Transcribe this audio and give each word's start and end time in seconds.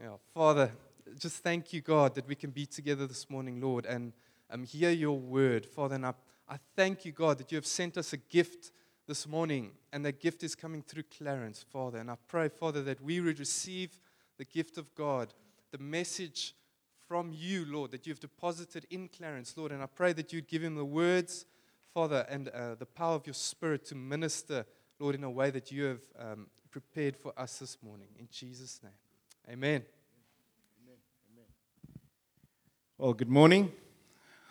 Yeah, 0.00 0.10
Father, 0.32 0.70
just 1.18 1.42
thank 1.42 1.72
you, 1.72 1.80
God, 1.80 2.14
that 2.14 2.28
we 2.28 2.36
can 2.36 2.50
be 2.50 2.66
together 2.66 3.04
this 3.08 3.28
morning, 3.28 3.60
Lord, 3.60 3.84
and 3.84 4.12
um, 4.48 4.62
hear 4.62 4.90
your 4.90 5.18
word, 5.18 5.66
Father. 5.66 5.96
And 5.96 6.06
I, 6.06 6.14
I 6.48 6.58
thank 6.76 7.04
you, 7.04 7.10
God, 7.10 7.38
that 7.38 7.50
you 7.50 7.56
have 7.56 7.66
sent 7.66 7.98
us 7.98 8.12
a 8.12 8.16
gift 8.16 8.70
this 9.08 9.26
morning, 9.26 9.72
and 9.92 10.04
that 10.04 10.20
gift 10.20 10.44
is 10.44 10.54
coming 10.54 10.82
through 10.82 11.02
Clarence, 11.18 11.64
Father. 11.72 11.98
And 11.98 12.12
I 12.12 12.16
pray, 12.28 12.48
Father, 12.48 12.80
that 12.84 13.00
we 13.00 13.18
would 13.20 13.40
receive 13.40 13.98
the 14.36 14.44
gift 14.44 14.78
of 14.78 14.94
God, 14.94 15.34
the 15.72 15.78
message 15.78 16.54
from 17.08 17.32
you, 17.34 17.64
Lord, 17.66 17.90
that 17.90 18.06
you've 18.06 18.20
deposited 18.20 18.86
in 18.90 19.08
Clarence, 19.08 19.56
Lord. 19.56 19.72
And 19.72 19.82
I 19.82 19.86
pray 19.86 20.12
that 20.12 20.32
you'd 20.32 20.46
give 20.46 20.62
him 20.62 20.76
the 20.76 20.84
words, 20.84 21.44
Father, 21.92 22.24
and 22.28 22.50
uh, 22.50 22.76
the 22.76 22.86
power 22.86 23.16
of 23.16 23.26
your 23.26 23.34
Spirit 23.34 23.84
to 23.86 23.96
minister, 23.96 24.64
Lord, 25.00 25.16
in 25.16 25.24
a 25.24 25.30
way 25.30 25.50
that 25.50 25.72
you 25.72 25.86
have 25.86 26.02
um, 26.16 26.46
prepared 26.70 27.16
for 27.16 27.32
us 27.36 27.58
this 27.58 27.78
morning. 27.82 28.10
In 28.16 28.28
Jesus' 28.30 28.78
name. 28.80 28.92
Amen. 29.50 29.82
Well, 32.98 33.14
good 33.14 33.30
morning. 33.30 33.72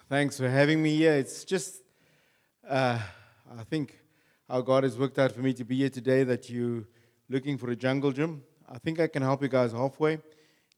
Thanks 0.10 0.38
for 0.40 0.50
having 0.50 0.82
me 0.82 0.96
here. 0.96 1.14
It's 1.14 1.44
just, 1.44 1.84
uh, 2.68 2.98
I 3.60 3.64
think, 3.66 4.00
how 4.50 4.62
God 4.62 4.84
has 4.86 4.98
worked 4.98 5.20
out 5.20 5.34
for 5.34 5.42
me 5.42 5.54
to 5.54 5.64
be 5.64 5.78
here 5.78 5.92
today 5.92 6.24
that 6.24 6.50
you're 6.50 6.84
looking 7.30 7.60
for 7.60 7.70
a 7.70 7.76
jungle 7.76 8.12
gym. 8.12 8.42
I 8.68 8.80
think 8.80 9.00
I 9.00 9.06
can 9.06 9.22
help 9.22 9.44
you 9.44 9.50
guys 9.50 9.72
halfway. 9.72 10.20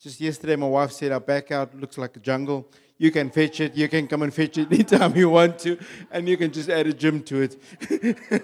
Just 0.01 0.19
yesterday, 0.19 0.57
my 0.57 0.67
wife 0.67 0.91
said 0.91 1.13
our 1.13 1.21
back 1.21 1.51
out 1.51 1.73
looks 1.73 1.97
like 1.97 2.17
a 2.17 2.19
jungle. 2.19 2.67
You 2.97 3.11
can 3.11 3.29
fetch 3.29 3.61
it. 3.61 3.77
You 3.77 3.87
can 3.87 4.05
come 4.05 4.23
and 4.23 4.33
fetch 4.33 4.57
it 4.57 4.69
anytime 4.73 5.15
you 5.15 5.29
want 5.29 5.59
to, 5.59 5.79
and 6.11 6.27
you 6.27 6.35
can 6.35 6.51
just 6.51 6.67
add 6.67 6.87
a 6.87 6.93
gym 6.93 7.23
to 7.23 7.41
it. 7.43 8.43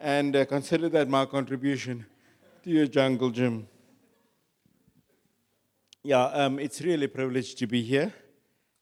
and 0.00 0.34
uh, 0.34 0.44
consider 0.44 0.88
that 0.88 1.08
my 1.08 1.24
contribution 1.24 2.04
to 2.64 2.70
your 2.70 2.88
jungle 2.88 3.30
gym. 3.30 3.68
Yeah, 6.06 6.26
um, 6.26 6.60
it's 6.60 6.80
really 6.82 7.06
a 7.06 7.08
privilege 7.08 7.56
to 7.56 7.66
be 7.66 7.82
here. 7.82 8.14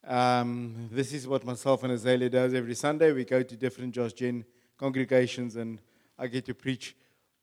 Um, 0.07 0.91
this 0.93 1.15
is 1.15 1.27
what 1.27 1.43
myself 1.43 1.83
and 1.83 1.91
Azalea 1.91 2.29
does 2.29 2.53
every 2.53 2.75
Sunday. 2.75 3.13
We 3.13 3.25
go 3.25 3.43
to 3.43 3.57
different 3.57 3.95
Josh 3.95 4.13
Gen 4.13 4.45
congregations, 4.77 5.57
and 5.57 5.81
I 6.19 6.27
get 6.27 6.45
to 6.45 6.55
preach 6.55 6.95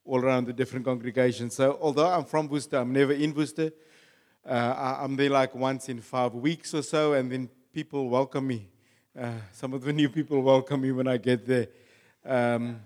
all 0.04 0.20
around 0.20 0.46
the 0.46 0.52
different 0.52 0.84
congregations. 0.84 1.56
So, 1.56 1.80
although 1.80 2.06
I'm 2.06 2.24
from 2.26 2.46
Worcester, 2.46 2.76
I'm 2.76 2.92
never 2.92 3.12
in 3.12 3.34
Worcester. 3.34 3.72
Uh, 4.46 4.98
I, 5.00 5.02
am 5.04 5.16
there 5.16 5.30
like 5.30 5.52
once 5.52 5.88
in 5.88 6.00
five 6.00 6.32
weeks 6.32 6.72
or 6.74 6.82
so, 6.82 7.14
and 7.14 7.32
then 7.32 7.50
people 7.72 8.08
welcome 8.08 8.46
me. 8.46 8.68
Uh, 9.18 9.32
some 9.50 9.72
of 9.72 9.82
the 9.82 9.92
new 9.92 10.08
people 10.08 10.42
welcome 10.42 10.82
me 10.82 10.92
when 10.92 11.08
I 11.08 11.16
get 11.16 11.44
there. 11.44 11.66
Um, 12.24 12.82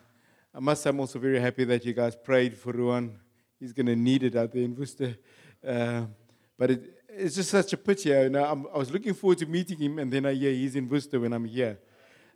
I 0.54 0.60
must 0.60 0.82
say, 0.82 0.88
I'm 0.88 1.00
also 1.00 1.18
very 1.18 1.40
happy 1.40 1.64
that 1.64 1.84
you 1.84 1.92
guys 1.92 2.16
prayed 2.16 2.56
for 2.56 2.72
Ruan. 2.72 3.18
He's 3.60 3.74
going 3.74 3.84
to 3.84 3.96
need 3.96 4.22
it 4.22 4.34
out 4.34 4.50
there 4.50 4.62
in 4.62 4.74
Worcester. 4.74 5.18
Uh, 5.62 6.04
but 6.58 6.70
it, 6.70 7.02
it's 7.08 7.36
just 7.36 7.50
such 7.50 7.72
a 7.72 7.76
pity. 7.76 8.14
I'm, 8.14 8.66
i 8.74 8.78
was 8.78 8.90
looking 8.90 9.14
forward 9.14 9.38
to 9.38 9.46
meeting 9.46 9.78
him, 9.78 9.98
and 9.98 10.12
then 10.12 10.26
I 10.26 10.34
hear 10.34 10.52
he's 10.52 10.76
in 10.76 10.88
Worcester 10.88 11.20
when 11.20 11.32
I'm 11.32 11.44
here. 11.44 11.78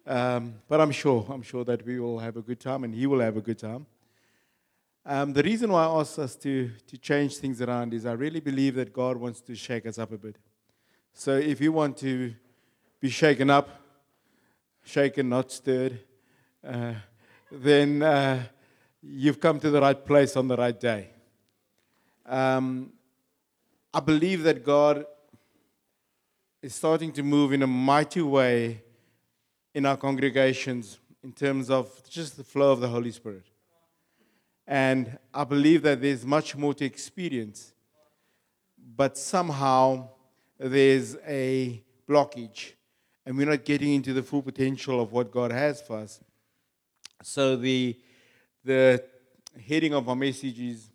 Um, 0.06 0.54
but 0.68 0.80
I'm 0.80 0.90
sure, 0.90 1.26
I'm 1.28 1.42
sure 1.42 1.64
that 1.64 1.84
we 1.84 2.00
will 2.00 2.18
have 2.18 2.36
a 2.36 2.42
good 2.42 2.60
time, 2.60 2.84
and 2.84 2.94
he 2.94 3.06
will 3.06 3.20
have 3.20 3.36
a 3.36 3.40
good 3.40 3.58
time. 3.58 3.86
Um, 5.04 5.32
the 5.32 5.42
reason 5.42 5.72
why 5.72 5.84
I 5.84 6.00
asked 6.00 6.18
us 6.18 6.36
to, 6.36 6.70
to 6.86 6.98
change 6.98 7.36
things 7.36 7.62
around 7.62 7.94
is 7.94 8.06
I 8.06 8.12
really 8.12 8.40
believe 8.40 8.74
that 8.74 8.92
God 8.92 9.16
wants 9.16 9.40
to 9.42 9.54
shake 9.54 9.86
us 9.86 9.98
up 9.98 10.12
a 10.12 10.18
bit. 10.18 10.36
So 11.14 11.36
if 11.36 11.60
you 11.60 11.72
want 11.72 11.96
to 11.98 12.34
be 13.00 13.08
shaken 13.08 13.50
up, 13.50 13.68
shaken, 14.84 15.28
not 15.28 15.50
stirred, 15.50 16.00
uh, 16.66 16.94
then 17.50 18.02
uh, 18.02 18.42
you've 19.02 19.40
come 19.40 19.58
to 19.60 19.70
the 19.70 19.80
right 19.80 20.04
place 20.04 20.36
on 20.36 20.48
the 20.48 20.56
right 20.56 20.78
day. 20.78 21.10
Um, 22.26 22.92
I 23.92 23.98
believe 23.98 24.44
that 24.44 24.64
God 24.64 25.04
is 26.62 26.76
starting 26.76 27.10
to 27.12 27.24
move 27.24 27.52
in 27.52 27.62
a 27.62 27.66
mighty 27.66 28.22
way 28.22 28.84
in 29.74 29.84
our 29.84 29.96
congregations 29.96 31.00
in 31.24 31.32
terms 31.32 31.70
of 31.70 31.90
just 32.08 32.36
the 32.36 32.44
flow 32.44 32.70
of 32.70 32.80
the 32.80 32.86
Holy 32.86 33.10
Spirit. 33.10 33.46
And 34.64 35.18
I 35.34 35.42
believe 35.42 35.82
that 35.82 36.00
there's 36.00 36.24
much 36.24 36.54
more 36.54 36.72
to 36.74 36.84
experience, 36.84 37.72
but 38.96 39.18
somehow 39.18 40.10
there's 40.56 41.16
a 41.26 41.82
blockage, 42.08 42.74
and 43.26 43.36
we're 43.36 43.48
not 43.48 43.64
getting 43.64 43.94
into 43.94 44.12
the 44.12 44.22
full 44.22 44.42
potential 44.42 45.00
of 45.00 45.10
what 45.10 45.32
God 45.32 45.50
has 45.50 45.82
for 45.82 45.98
us. 45.98 46.20
So, 47.22 47.56
the, 47.56 47.98
the 48.64 49.02
heading 49.66 49.94
of 49.94 50.08
our 50.08 50.16
message 50.16 50.60
is 50.60 50.90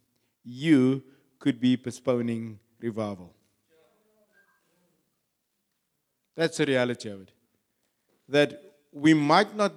You 0.46 1.04
could 1.40 1.60
be 1.60 1.76
postponing 1.76 2.60
revival. 2.86 3.34
That's 6.36 6.58
the 6.58 6.66
reality 6.66 7.10
of 7.10 7.22
it. 7.22 7.32
That 8.30 8.50
we 8.92 9.14
might 9.14 9.56
not 9.56 9.74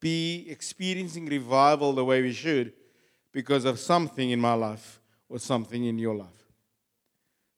be 0.00 0.46
experiencing 0.48 1.26
revival 1.26 1.92
the 1.92 2.04
way 2.04 2.22
we 2.22 2.32
should 2.32 2.72
because 3.32 3.64
of 3.64 3.78
something 3.78 4.30
in 4.30 4.40
my 4.40 4.54
life 4.54 5.00
or 5.28 5.38
something 5.38 5.84
in 5.84 5.98
your 5.98 6.14
life. 6.14 6.40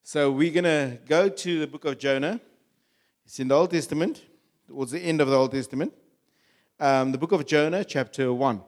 So 0.03 0.31
we're 0.31 0.53
going 0.53 0.65
to 0.65 0.99
go 1.07 1.29
to 1.29 1.61
the 1.61 1.67
book 1.67 1.85
of 1.85 1.99
Jonah. 1.99 2.41
It's 3.25 3.39
in 3.39 3.49
the 3.49 3.55
Old 3.55 3.71
Testament, 3.71 4.25
towards 4.67 4.91
the 4.91 5.01
end 5.01 5.21
of 5.21 5.29
the 5.29 5.37
Old 5.37 5.53
Testament. 5.53 5.93
Um, 6.81 7.13
the 7.13 7.19
book 7.19 7.33
of 7.33 7.47
Jonah, 7.47 7.85
chapter 7.85 8.33
1. 8.33 8.61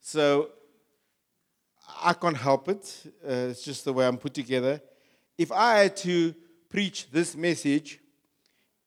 So 0.00 0.50
I 2.00 2.12
can't 2.12 2.36
help 2.36 2.68
it. 2.68 3.02
Uh, 3.24 3.50
it's 3.50 3.62
just 3.62 3.84
the 3.84 3.92
way 3.92 4.06
I'm 4.06 4.18
put 4.18 4.34
together. 4.34 4.80
If 5.36 5.50
I 5.52 5.80
had 5.80 5.96
to 5.98 6.34
preach 6.68 7.10
this 7.10 7.36
message 7.36 7.98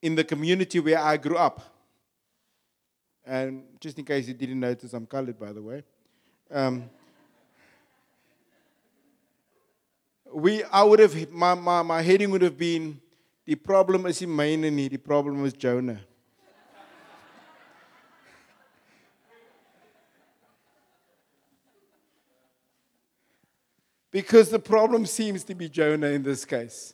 in 0.01 0.15
the 0.15 0.23
community 0.23 0.79
where 0.79 0.99
I 0.99 1.17
grew 1.17 1.37
up, 1.37 1.61
and 3.25 3.63
just 3.79 3.97
in 3.97 4.05
case 4.05 4.27
you 4.27 4.33
didn't 4.33 4.59
notice, 4.59 4.93
I'm 4.93 5.05
colored, 5.05 5.39
by 5.39 5.53
the 5.53 5.61
way. 5.61 5.83
Um, 6.51 6.89
we, 10.33 10.63
I 10.63 10.83
would 10.83 10.99
have, 10.99 11.31
my, 11.31 11.53
my, 11.53 11.81
my 11.81 12.01
heading 12.01 12.31
would 12.31 12.41
have 12.41 12.57
been, 12.57 12.99
the 13.45 13.55
problem 13.55 14.05
is 14.05 14.21
and 14.21 14.79
the 14.79 14.97
problem 14.97 15.45
is 15.45 15.53
Jonah. 15.53 15.99
Because 24.13 24.49
the 24.51 24.59
problem 24.59 25.07
seems 25.07 25.43
to 25.43 25.55
be 25.55 25.67
Jonah 25.67 26.07
in 26.07 26.21
this 26.21 26.45
case. 26.45 26.93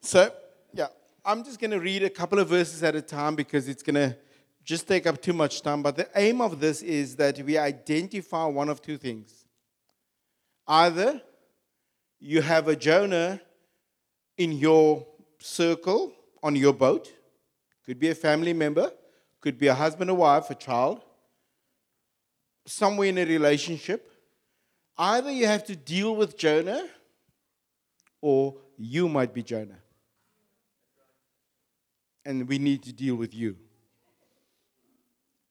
So, 0.00 0.32
yeah, 0.72 0.86
I'm 1.22 1.44
just 1.44 1.60
going 1.60 1.72
to 1.72 1.78
read 1.78 2.02
a 2.02 2.08
couple 2.08 2.38
of 2.38 2.48
verses 2.48 2.82
at 2.82 2.96
a 2.96 3.02
time 3.02 3.36
because 3.36 3.68
it's 3.68 3.82
going 3.82 3.96
to 3.96 4.16
just 4.64 4.88
take 4.88 5.06
up 5.06 5.20
too 5.20 5.34
much 5.34 5.60
time. 5.60 5.82
But 5.82 5.96
the 5.96 6.08
aim 6.16 6.40
of 6.40 6.58
this 6.58 6.80
is 6.80 7.14
that 7.16 7.38
we 7.40 7.58
identify 7.58 8.46
one 8.46 8.70
of 8.70 8.80
two 8.80 8.96
things. 8.96 9.44
Either 10.66 11.20
you 12.18 12.40
have 12.40 12.68
a 12.68 12.76
Jonah 12.76 13.42
in 14.38 14.52
your 14.52 15.06
circle 15.38 16.14
on 16.42 16.56
your 16.56 16.72
boat, 16.72 17.12
could 17.84 17.98
be 17.98 18.08
a 18.08 18.14
family 18.14 18.54
member, 18.54 18.90
could 19.40 19.58
be 19.58 19.68
a 19.68 19.74
husband, 19.74 20.10
a 20.10 20.14
wife, 20.14 20.50
a 20.50 20.54
child, 20.54 21.02
somewhere 22.66 23.08
in 23.08 23.18
a 23.18 23.24
relationship. 23.24 24.12
Either 24.96 25.30
you 25.30 25.46
have 25.46 25.64
to 25.64 25.76
deal 25.76 26.16
with 26.16 26.36
Jonah 26.36 26.88
or 28.20 28.56
you 28.76 29.08
might 29.08 29.32
be 29.32 29.42
Jonah. 29.42 29.78
And 32.24 32.48
we 32.48 32.58
need 32.58 32.82
to 32.82 32.92
deal 32.92 33.14
with 33.14 33.34
you. 33.34 33.56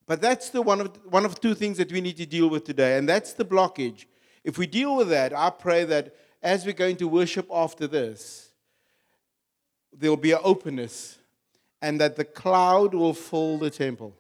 But 0.06 0.22
that's 0.22 0.50
the 0.50 0.62
one 0.62 0.82
of, 0.82 1.00
one 1.10 1.26
of 1.26 1.40
two 1.40 1.54
things 1.54 1.78
that 1.78 1.92
we 1.92 2.02
need 2.02 2.18
to 2.18 2.26
deal 2.26 2.50
with 2.50 2.64
today, 2.64 2.98
and 2.98 3.08
that's 3.08 3.34
the 3.34 3.44
blockage. 3.44 4.06
If 4.44 4.58
we 4.58 4.66
deal 4.66 4.96
with 4.96 5.10
that, 5.10 5.34
I 5.38 5.50
pray 5.50 5.84
that 5.86 6.16
as 6.42 6.66
we're 6.66 6.74
going 6.74 6.96
to 6.98 7.08
worship 7.08 7.48
after 7.52 7.88
this, 7.88 8.52
there 9.92 10.10
will 10.10 10.18
be 10.18 10.32
an 10.32 10.40
openness 10.44 11.18
and 11.88 12.02
that 12.02 12.18
the 12.18 12.26
cloud 12.26 12.94
will 12.94 13.14
fill 13.14 13.58
the 13.58 13.70
temple. 13.70 14.14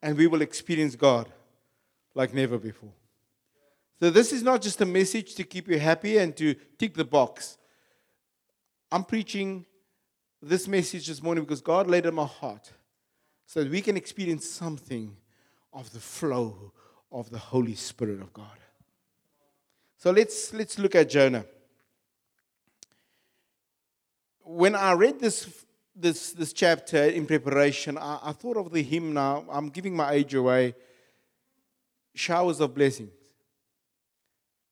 And 0.00 0.16
we 0.16 0.26
will 0.26 0.40
experience 0.40 0.96
God 0.96 1.28
like 2.14 2.32
never 2.32 2.56
before. 2.56 2.94
So, 4.00 4.08
this 4.08 4.32
is 4.32 4.42
not 4.42 4.62
just 4.62 4.80
a 4.80 4.86
message 4.86 5.34
to 5.34 5.44
keep 5.44 5.68
you 5.68 5.78
happy 5.78 6.16
and 6.16 6.34
to 6.38 6.54
tick 6.78 6.94
the 6.94 7.04
box. 7.04 7.58
I'm 8.90 9.04
preaching 9.04 9.66
this 10.40 10.66
message 10.66 11.08
this 11.08 11.22
morning 11.22 11.44
because 11.44 11.60
God 11.60 11.86
laid 11.86 12.06
in 12.06 12.14
my 12.14 12.24
heart 12.24 12.72
so 13.44 13.62
that 13.62 13.70
we 13.70 13.82
can 13.82 13.98
experience 13.98 14.48
something 14.48 15.14
of 15.74 15.92
the 15.92 16.00
flow 16.00 16.72
of 17.12 17.28
the 17.28 17.38
Holy 17.38 17.74
Spirit 17.74 18.22
of 18.22 18.32
God. 18.32 18.58
So 19.98 20.12
let's 20.12 20.54
let's 20.54 20.78
look 20.78 20.94
at 20.94 21.10
Jonah. 21.10 21.44
When 24.44 24.74
I 24.74 24.92
read 24.92 25.20
this 25.20 25.66
this, 25.98 26.32
this 26.32 26.52
chapter 26.52 27.04
in 27.04 27.26
preparation, 27.26 27.98
I, 27.98 28.18
I 28.22 28.32
thought 28.32 28.56
of 28.56 28.70
the 28.70 28.82
hymn 28.82 29.12
now. 29.12 29.44
I'm 29.50 29.68
giving 29.68 29.96
my 29.96 30.12
age 30.12 30.34
away. 30.34 30.74
Showers 32.14 32.60
of 32.60 32.74
blessings. 32.74 33.10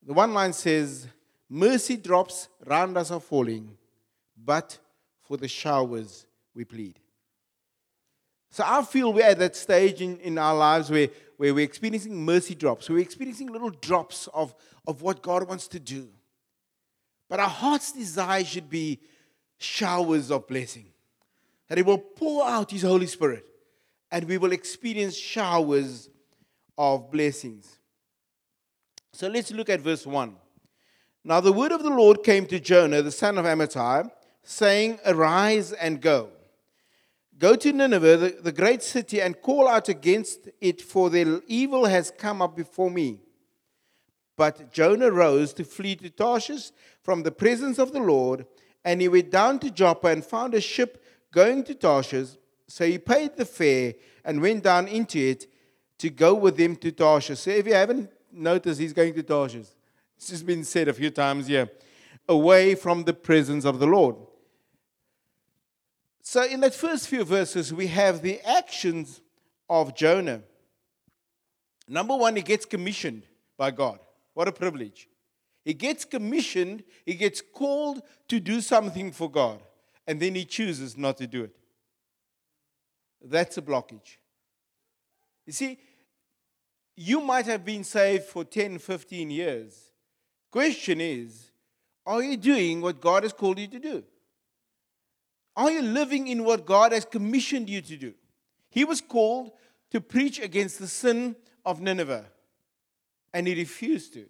The 0.05 0.13
one 0.13 0.33
line 0.33 0.53
says, 0.53 1.09
Mercy 1.49 1.97
drops 1.97 2.49
round 2.65 2.97
us 2.97 3.11
are 3.11 3.21
falling, 3.21 3.77
but 4.37 4.79
for 5.23 5.37
the 5.37 5.49
showers 5.49 6.27
we 6.55 6.65
plead. 6.65 6.99
So 8.51 8.65
I 8.67 8.83
feel 8.83 9.13
we're 9.13 9.25
at 9.25 9.39
that 9.39 9.55
stage 9.55 10.01
in, 10.01 10.19
in 10.19 10.39
our 10.39 10.57
lives 10.57 10.91
where, 10.91 11.09
where 11.37 11.55
we're 11.55 11.65
experiencing 11.65 12.25
mercy 12.25 12.55
drops. 12.55 12.89
We're 12.89 13.01
experiencing 13.01 13.49
little 13.49 13.71
drops 13.71 14.29
of, 14.33 14.55
of 14.87 15.03
what 15.03 15.23
God 15.23 15.47
wants 15.49 15.69
to 15.69 15.81
do. 15.81 16.09
But 17.29 17.41
our 17.41 17.49
heart's 17.49 17.93
desire 17.93 18.45
should 18.45 18.71
be 18.71 19.01
showers 19.59 20.31
of 20.31 20.47
blessing. 20.47 20.87
That 21.69 21.79
He 21.79 21.83
will 21.83 21.99
pour 21.99 22.47
out 22.47 22.71
His 22.71 22.83
Holy 22.83 23.07
Spirit 23.07 23.47
and 24.11 24.25
we 24.25 24.39
will 24.39 24.53
experience 24.53 25.17
showers 25.17 26.09
of 26.79 27.11
blessings. 27.11 27.79
So 29.13 29.29
let's 29.29 29.51
look 29.51 29.69
at 29.69 29.81
verse 29.81 30.07
1. 30.07 30.37
Now 31.25 31.41
the 31.41 31.53
word 31.53 31.73
of 31.73 31.83
the 31.83 31.91
Lord 31.91 32.23
came 32.23 32.47
to 32.47 32.61
Jonah, 32.61 33.03
the 33.03 33.11
son 33.11 33.39
of 33.39 33.45
Amittai, 33.45 34.11
saying, 34.43 35.01
Arise 35.05 35.73
and 35.73 36.01
go. 36.01 36.31
Go 37.39 37.57
to 37.57 37.73
Nineveh, 37.73 38.17
the, 38.17 38.39
the 38.43 38.53
great 38.53 38.83
city, 38.83 39.21
and 39.21 39.41
call 39.43 39.69
out 39.69 39.89
against 39.89 40.49
it, 40.61 40.81
for 40.81 41.11
their 41.11 41.41
evil 41.47 41.87
has 41.87 42.13
come 42.17 42.41
up 42.41 42.57
before 42.57 42.91
me. 42.91 43.21
But 44.37 44.73
Jonah 44.73 45.11
rose 45.11 45.53
to 45.55 45.65
flee 45.65 45.97
to 45.97 46.11
Tarshish 46.11 46.71
from 47.03 47.23
the 47.23 47.33
presence 47.33 47.79
of 47.79 47.93
the 47.93 48.01
Lord, 48.01 48.47
and 48.85 49.01
he 49.01 49.09
went 49.09 49.31
down 49.31 49.59
to 49.61 49.71
Joppa 49.71 50.09
and 50.09 50.25
found 50.25 50.55
a 50.55 50.61
ship 50.61 51.03
going 51.33 51.65
to 51.65 51.75
Tarshish. 51.75 52.31
So 52.69 52.87
he 52.87 52.99
paid 52.99 53.37
the 53.37 53.45
fare 53.45 53.95
and 54.25 54.41
went 54.41 54.65
down 54.65 54.89
into 54.89 55.19
it 55.19 55.47
to 55.99 56.11
go 56.11 56.35
with 56.35 56.57
them 56.57 56.77
to 56.77 56.91
Tarshish. 56.91 57.41
So 57.41 57.51
if 57.51 57.67
you 57.67 57.75
haven't 57.75 58.11
noticed, 58.33 58.81
he's 58.81 58.93
going 58.93 59.15
to 59.15 59.23
Tarshish. 59.23 59.69
It's 60.17 60.29
just 60.29 60.47
been 60.47 60.65
said 60.65 60.89
a 60.89 60.93
few 60.93 61.11
times 61.11 61.47
here. 61.47 61.71
Away 62.29 62.75
from 62.75 63.05
the 63.05 63.13
presence 63.13 63.65
of 63.65 63.79
the 63.79 63.87
Lord. 63.87 64.17
So 66.23 66.45
in 66.45 66.61
that 66.61 66.75
first 66.75 67.09
few 67.09 67.25
verses, 67.25 67.73
we 67.73 67.87
have 67.87 68.21
the 68.21 68.41
actions 68.41 69.21
of 69.71 69.95
Jonah. 69.95 70.43
Number 71.89 72.17
one, 72.17 72.35
he 72.35 72.43
gets 72.43 72.65
commissioned 72.65 73.23
by 73.57 73.71
God. 73.71 74.01
What 74.35 74.49
a 74.49 74.53
privilege. 74.53 75.09
He 75.65 75.73
gets 75.73 76.05
commissioned, 76.05 76.85
he 77.05 77.15
gets 77.15 77.41
called 77.41 78.03
to 78.29 78.39
do 78.39 78.61
something 78.61 79.13
for 79.13 79.31
God, 79.31 79.61
and 80.07 80.21
then 80.21 80.35
he 80.35 80.45
chooses 80.45 80.97
not 80.97 81.17
to 81.19 81.27
do 81.27 81.45
it. 81.45 81.57
That's 83.25 83.59
a 83.59 83.63
blockage. 83.63 84.19
You 85.47 85.53
see, 85.53 85.79
you 86.97 87.21
might 87.21 87.47
have 87.47 87.65
been 87.65 87.85
saved 87.85 88.25
for 88.25 88.45
10, 88.45 88.79
15 88.79 89.31
years. 89.31 89.93
Question 90.51 91.01
is, 91.01 91.51
are 92.05 92.23
you 92.23 92.37
doing 92.37 92.81
what 92.81 93.01
God 93.01 93.25
has 93.25 93.33
called 93.33 93.59
you 93.59 93.67
to 93.69 93.79
do? 93.79 94.05
Are 95.57 95.71
you 95.71 95.83
living 95.83 96.29
in 96.29 96.45
what 96.45 96.67
God 96.67 96.93
has 96.93 97.05
commissioned 97.05 97.69
you 97.69 97.81
to 97.81 97.97
do? 97.97 98.15
He 98.71 98.85
was 98.85 99.01
called 99.01 99.53
to 99.91 100.01
preach 100.01 100.39
against 100.41 100.79
the 100.79 100.87
sin 100.87 101.35
of 101.65 101.81
Nineveh, 101.81 102.27
and 103.33 103.47
he 103.47 103.55
refused 103.55 104.13
to. 104.15 104.27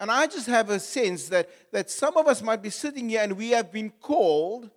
And 0.00 0.10
I 0.10 0.26
just 0.26 0.46
have 0.46 0.70
a 0.70 0.78
sense 0.78 1.28
that, 1.28 1.48
that 1.72 1.90
some 1.90 2.16
of 2.16 2.26
us 2.26 2.42
might 2.42 2.62
be 2.62 2.70
sitting 2.70 3.08
here 3.08 3.22
and 3.22 3.32
we 3.32 3.50
have 3.50 3.72
been 3.72 3.90
called, 3.90 4.70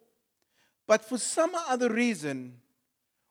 but 0.87 1.05
for 1.05 1.17
some 1.17 1.53
other 1.69 1.89
reason, 1.89 2.55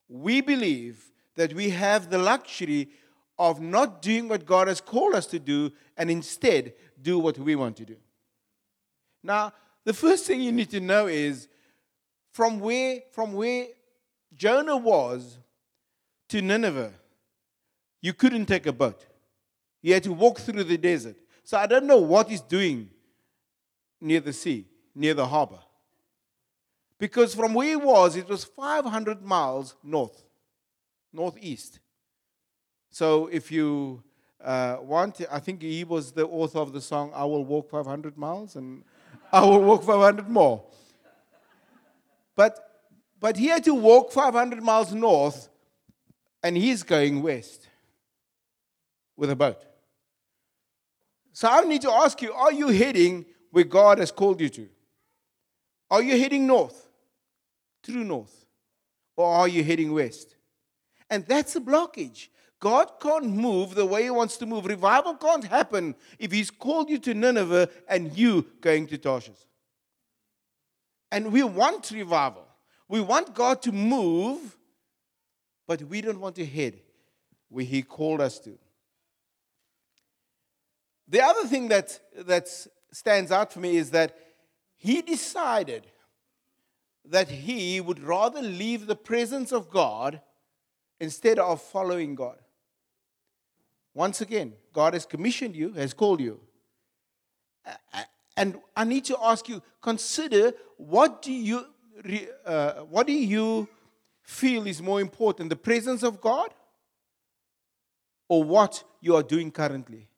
we 0.09 0.41
believe 0.41 1.11
that 1.37 1.53
we 1.53 1.71
have 1.71 2.11
the 2.11 2.19
luxury 2.19 2.91
of 3.39 3.61
not 3.61 4.03
doing 4.03 4.29
what 4.29 4.45
God 4.45 4.69
has 4.69 4.81
called 4.81 5.15
us 5.15 5.27
to 5.27 5.39
do 5.39 5.73
and 5.97 6.11
instead 6.11 6.75
do 7.01 7.19
what 7.19 7.39
we 7.39 7.57
want 7.57 7.77
to 7.79 7.85
do. 7.85 7.97
Now, 9.23 9.53
the 9.85 9.95
first 9.95 10.27
thing 10.27 10.41
you 10.41 10.53
need 10.53 10.71
to 10.71 10.81
know 10.81 11.07
is 11.07 11.49
from 12.33 12.61
where, 12.61 13.01
from 13.13 13.33
where 13.33 13.67
Jonah 14.35 14.77
was 14.77 15.39
to 16.29 16.41
Nineveh, 16.41 16.93
you 18.01 18.13
couldn't 18.13 18.47
take 18.47 18.67
a 18.67 18.73
boat. 18.73 19.07
You 19.83 19.95
had 19.95 20.05
to 20.05 20.13
walk 20.13 20.39
through 20.39 20.65
the 20.65 20.79
desert. 20.79 21.17
So 21.51 21.59
I 21.59 21.67
don't 21.67 21.87
know 21.87 21.99
what 21.99 22.29
he's 22.29 22.43
doing 22.43 22.91
near 24.01 24.21
the 24.21 24.33
sea, 24.33 24.67
near 24.95 25.15
the 25.15 25.27
harbor. 25.27 25.59
Because 26.97 27.35
from 27.35 27.55
where 27.55 27.67
he 27.67 27.75
was, 27.75 28.15
it 28.15 28.29
was 28.29 28.45
500 28.45 29.21
miles 29.21 29.75
north, 29.83 30.23
northeast. 31.13 31.81
So 32.91 33.27
if 33.33 33.51
you 33.51 34.01
uh, 34.41 34.77
want, 34.81 35.23
I 35.29 35.41
think 35.41 35.63
he 35.63 35.83
was 35.83 36.13
the 36.13 36.25
author 36.25 36.61
of 36.61 36.73
the 36.73 36.81
song, 36.81 37.11
I 37.13 37.25
Will 37.25 37.45
Walk 37.45 37.69
500 37.69 38.17
Miles, 38.17 38.55
and 38.55 38.85
I 39.33 39.45
will 39.45 39.61
walk 39.61 39.83
500 39.83 40.29
more. 40.29 40.63
But, 42.37 42.61
but 43.19 43.37
he 43.37 43.49
had 43.49 43.65
to 43.65 43.75
walk 43.75 44.13
500 44.13 44.63
miles 44.63 44.95
north, 44.95 45.49
and 46.45 46.57
he's 46.57 46.85
going 46.85 47.23
west 47.23 47.67
with 49.17 49.31
a 49.31 49.35
boat. 49.35 49.65
So 51.41 51.49
I 51.49 51.63
need 51.63 51.81
to 51.83 51.91
ask 51.91 52.21
you 52.21 52.35
are 52.35 52.53
you 52.53 52.69
heading 52.69 53.25
where 53.51 53.65
God 53.65 53.99
has 53.99 54.13
called 54.13 54.43
you 54.43 54.51
to? 54.51 54.69
Are 55.91 56.03
you 56.03 56.19
heading 56.19 56.47
north, 56.47 56.87
true 57.83 58.05
north, 58.05 58.45
or 59.17 59.27
are 59.27 59.49
you 59.49 59.65
heading 59.65 59.91
west? 59.95 60.37
And 61.09 61.27
that's 61.27 61.57
a 61.57 61.61
blockage. 61.63 62.29
God 62.61 62.91
can't 63.01 63.25
move 63.25 63.75
the 63.75 63.87
way 63.87 64.03
He 64.03 64.11
wants 64.11 64.37
to 64.37 64.45
move. 64.45 64.67
Revival 64.67 65.15
can't 65.15 65.45
happen 65.45 65.95
if 66.19 66.31
He's 66.31 66.51
called 66.51 66.91
you 66.91 66.99
to 66.99 67.15
Nineveh 67.15 67.71
and 67.89 68.15
you 68.15 68.45
going 68.61 68.87
to 68.89 68.99
Tarshish. 68.99 69.47
And 71.11 71.33
we 71.33 71.43
want 71.43 71.91
revival. 71.91 72.47
We 72.87 73.01
want 73.01 73.35
God 73.35 73.63
to 73.63 73.73
move, 73.73 74.59
but 75.67 75.81
we 75.85 76.03
don't 76.03 76.21
want 76.21 76.37
to 76.37 76.45
head 76.45 76.81
where 77.49 77.65
He 77.65 77.81
called 77.81 78.21
us 78.21 78.39
to. 78.41 78.59
The 81.11 81.21
other 81.21 81.49
thing 81.49 81.69
that, 81.69 81.99
that 82.17 82.49
stands 82.93 83.33
out 83.33 83.53
for 83.53 83.59
me 83.59 83.77
is 83.77 83.91
that 83.91 84.17
he 84.77 85.03
decided 85.03 85.87
that 87.05 87.29
he 87.29 87.81
would 87.81 87.99
rather 88.01 88.41
leave 88.41 88.87
the 88.87 88.95
presence 88.95 89.51
of 89.51 89.69
God 89.71 90.21
instead 91.01 91.41
of 91.41 91.61
following 91.61 92.15
God. 92.15 92.39
Once 93.93 94.21
again, 94.21 94.53
God 94.73 94.95
has 94.95 95.05
commissioned 95.05 95.57
you, 95.57 95.73
has 95.73 95.93
called 95.93 96.21
you. 96.21 96.41
And 98.37 98.59
I 98.77 98.85
need 98.85 99.05
to 99.07 99.19
ask 99.21 99.49
you 99.49 99.61
consider 99.83 100.53
what 100.77 101.23
do 101.23 101.33
you, 101.33 101.67
uh, 102.47 102.73
what 102.89 103.09
do 103.09 103.13
you 103.13 103.69
feel 104.23 104.69
is 104.69 104.81
more 104.81 105.01
important, 105.01 105.51
the 105.51 105.57
presence 105.57 106.05
of 106.05 106.21
God 106.21 106.55
or 108.29 108.45
what 108.45 108.85
you 109.01 109.17
are 109.17 109.25
doing 109.25 109.51
currently? 109.51 110.10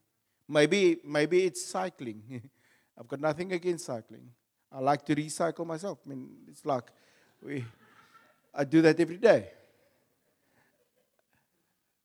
Maybe, 0.53 0.99
maybe 1.03 1.45
it's 1.45 1.65
cycling. 1.65 2.43
I've 2.99 3.09
got 3.09 3.21
nothing 3.21 3.55
against 3.55 3.87
cycling. 3.87 4.29
I 4.71 4.81
like 4.81 5.03
to 5.07 5.17
recycle 5.17 5.67
myself. 5.67 6.01
I 6.05 6.11
mean, 6.11 6.29
it's 6.51 6.67
like 6.67 6.91
we, 7.43 7.65
I 8.55 8.65
do 8.65 8.83
that 8.83 9.01
every 9.01 9.17
day. 9.17 9.49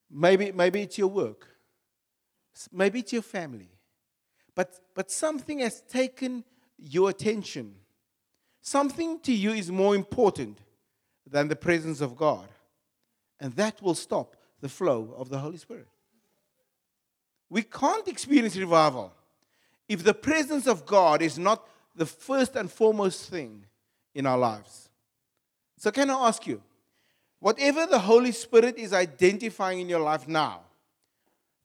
Maybe, 0.10 0.54
maybe 0.54 0.82
it's 0.82 0.98
your 0.98 1.10
work. 1.10 1.46
Maybe 2.72 3.00
it's 3.00 3.12
your 3.12 3.22
family. 3.22 3.70
But, 4.56 4.80
but 4.96 5.12
something 5.12 5.60
has 5.60 5.82
taken 5.82 6.46
your 6.78 7.10
attention. 7.10 7.76
Something 8.62 9.20
to 9.24 9.34
you 9.34 9.52
is 9.52 9.70
more 9.70 9.94
important 9.94 10.60
than 11.30 11.50
the 11.50 11.56
presence 11.58 12.00
of 12.00 12.16
God. 12.16 12.48
And 13.42 13.52
that 13.58 13.82
will 13.82 13.94
stop 13.94 14.38
the 14.62 14.70
flow 14.70 15.14
of 15.18 15.28
the 15.28 15.40
Holy 15.40 15.58
Spirit. 15.58 15.88
We 17.50 17.64
can't 17.64 18.08
experience 18.08 18.56
revival 18.58 19.14
if 19.88 20.04
the 20.04 20.14
presence 20.14 20.68
of 20.68 20.86
God 20.86 21.22
is 21.22 21.40
not 21.40 21.66
the 21.96 22.06
first 22.06 22.56
and 22.56 22.72
foremost 22.72 23.30
thing 23.30 23.66
in 24.14 24.26
our 24.26 24.38
lives. 24.38 24.90
So, 25.78 25.92
can 25.92 26.10
I 26.10 26.28
ask 26.28 26.46
you, 26.46 26.62
whatever 27.40 27.86
the 27.86 28.00
Holy 28.00 28.32
Spirit 28.32 28.78
is 28.78 28.94
identifying 28.94 29.80
in 29.80 29.90
your 29.90 30.00
life 30.00 30.28
now 30.28 30.62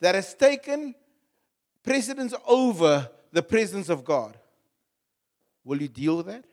that 0.01 0.15
has 0.15 0.35
taken 0.35 0.95
precedence 1.83 2.35
over 2.47 3.09
the 3.33 3.43
presence 3.43 3.89
of 3.89 4.05
God, 4.05 4.37
will 5.65 5.81
you 5.81 5.89
deal 5.89 6.19
with 6.19 6.27
that? 6.27 6.45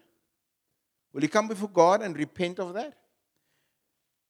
Will 1.14 1.24
you 1.24 1.30
come 1.30 1.48
before 1.48 1.70
God 1.70 2.02
and 2.02 2.18
repent 2.18 2.60
of 2.60 2.74
that? 2.74 2.94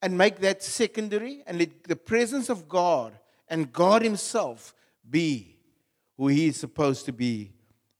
And 0.02 0.18
make 0.18 0.40
that 0.40 0.64
secondary 0.64 1.44
and 1.46 1.60
let 1.60 1.84
the 1.84 1.96
presence 1.96 2.50
of 2.50 2.70
God 2.70 3.14
and 3.50 3.72
God 3.72 4.02
Himself 4.02 4.74
be 5.10 5.58
who 6.18 6.28
He 6.28 6.48
is 6.48 6.58
supposed 6.58 7.06
to 7.06 7.12
be 7.12 7.52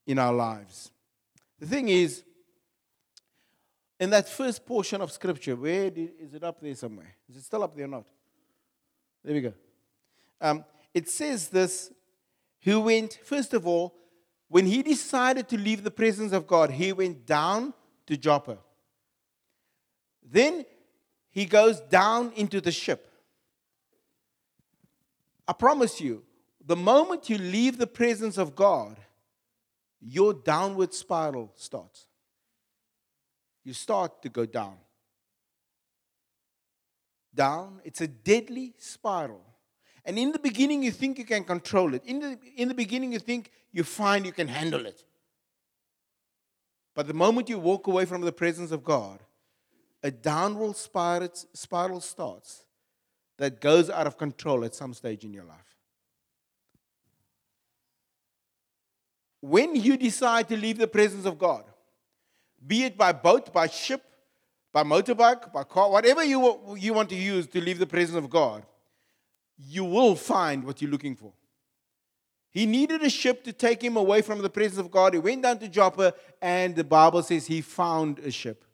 in 0.06 0.18
our 0.18 0.32
lives. 0.32 0.90
The 1.58 1.66
thing 1.66 1.88
is, 1.88 2.22
in 3.98 4.10
that 4.10 4.28
first 4.28 4.64
portion 4.64 5.02
of 5.02 5.12
scripture, 5.12 5.54
where 5.56 5.90
did, 5.90 6.12
is 6.18 6.34
it 6.34 6.42
up 6.42 6.60
there 6.60 6.74
somewhere? 6.74 7.14
Is 7.28 7.36
it 7.36 7.44
still 7.44 7.62
up 7.62 7.76
there 7.76 7.84
or 7.84 7.88
not? 7.88 8.04
There 9.22 9.34
we 9.34 9.40
go. 9.42 9.52
Um, 10.40 10.64
it 10.94 11.08
says 11.08 11.48
this 11.48 11.92
who 12.62 12.80
went, 12.80 13.18
first 13.22 13.54
of 13.54 13.66
all, 13.66 13.94
when 14.48 14.66
he 14.66 14.82
decided 14.82 15.48
to 15.48 15.58
leave 15.58 15.84
the 15.84 15.90
presence 15.90 16.32
of 16.32 16.46
God, 16.46 16.70
he 16.70 16.92
went 16.92 17.24
down 17.24 17.72
to 18.06 18.16
Joppa. 18.16 18.58
Then 20.22 20.64
he 21.30 21.44
goes 21.44 21.80
down 21.80 22.32
into 22.34 22.60
the 22.60 22.72
ship. 22.72 23.06
I 25.46 25.52
promise 25.52 26.00
you, 26.00 26.24
the 26.70 26.76
moment 26.76 27.28
you 27.28 27.36
leave 27.36 27.78
the 27.78 27.86
presence 27.88 28.38
of 28.38 28.54
God, 28.54 28.96
your 30.00 30.32
downward 30.32 30.94
spiral 30.94 31.50
starts. 31.56 32.06
You 33.64 33.72
start 33.72 34.22
to 34.22 34.28
go 34.28 34.46
down. 34.46 34.76
Down. 37.34 37.80
It's 37.82 38.00
a 38.00 38.06
deadly 38.06 38.74
spiral. 38.78 39.44
And 40.04 40.16
in 40.16 40.30
the 40.30 40.38
beginning, 40.38 40.84
you 40.84 40.92
think 40.92 41.18
you 41.18 41.24
can 41.24 41.42
control 41.42 41.92
it. 41.92 42.04
In 42.04 42.20
the, 42.20 42.38
in 42.54 42.68
the 42.68 42.74
beginning, 42.74 43.12
you 43.12 43.18
think 43.18 43.50
you 43.72 43.82
find 43.82 44.24
you 44.24 44.30
can 44.30 44.46
handle 44.46 44.86
it. 44.86 45.02
But 46.94 47.08
the 47.08 47.14
moment 47.14 47.48
you 47.48 47.58
walk 47.58 47.88
away 47.88 48.04
from 48.04 48.20
the 48.20 48.30
presence 48.30 48.70
of 48.70 48.84
God, 48.84 49.18
a 50.04 50.12
downward 50.12 50.76
spiral, 50.76 51.30
spiral 51.52 52.00
starts 52.00 52.62
that 53.38 53.60
goes 53.60 53.90
out 53.90 54.06
of 54.06 54.16
control 54.16 54.64
at 54.64 54.76
some 54.76 54.94
stage 54.94 55.24
in 55.24 55.32
your 55.32 55.42
life. 55.42 55.79
When 59.40 59.74
you 59.74 59.96
decide 59.96 60.48
to 60.48 60.56
leave 60.56 60.78
the 60.78 60.86
presence 60.86 61.24
of 61.24 61.38
God, 61.38 61.64
be 62.66 62.84
it 62.84 62.96
by 62.96 63.12
boat, 63.12 63.52
by 63.52 63.66
ship, 63.68 64.02
by 64.72 64.82
motorbike, 64.82 65.52
by 65.52 65.64
car, 65.64 65.90
whatever 65.90 66.22
you, 66.22 66.76
you 66.78 66.92
want 66.92 67.08
to 67.08 67.16
use 67.16 67.46
to 67.48 67.60
leave 67.60 67.78
the 67.78 67.86
presence 67.86 68.16
of 68.16 68.28
God, 68.28 68.64
you 69.58 69.84
will 69.84 70.14
find 70.14 70.64
what 70.64 70.80
you're 70.80 70.90
looking 70.90 71.16
for. 71.16 71.32
He 72.50 72.66
needed 72.66 73.02
a 73.02 73.10
ship 73.10 73.44
to 73.44 73.52
take 73.52 73.82
him 73.82 73.96
away 73.96 74.22
from 74.22 74.42
the 74.42 74.50
presence 74.50 74.78
of 74.78 74.90
God. 74.90 75.14
He 75.14 75.20
went 75.20 75.42
down 75.42 75.58
to 75.58 75.68
Joppa, 75.68 76.14
and 76.42 76.74
the 76.74 76.84
Bible 76.84 77.22
says 77.22 77.46
he 77.46 77.60
found 77.60 78.18
a 78.20 78.30
ship. 78.30 78.64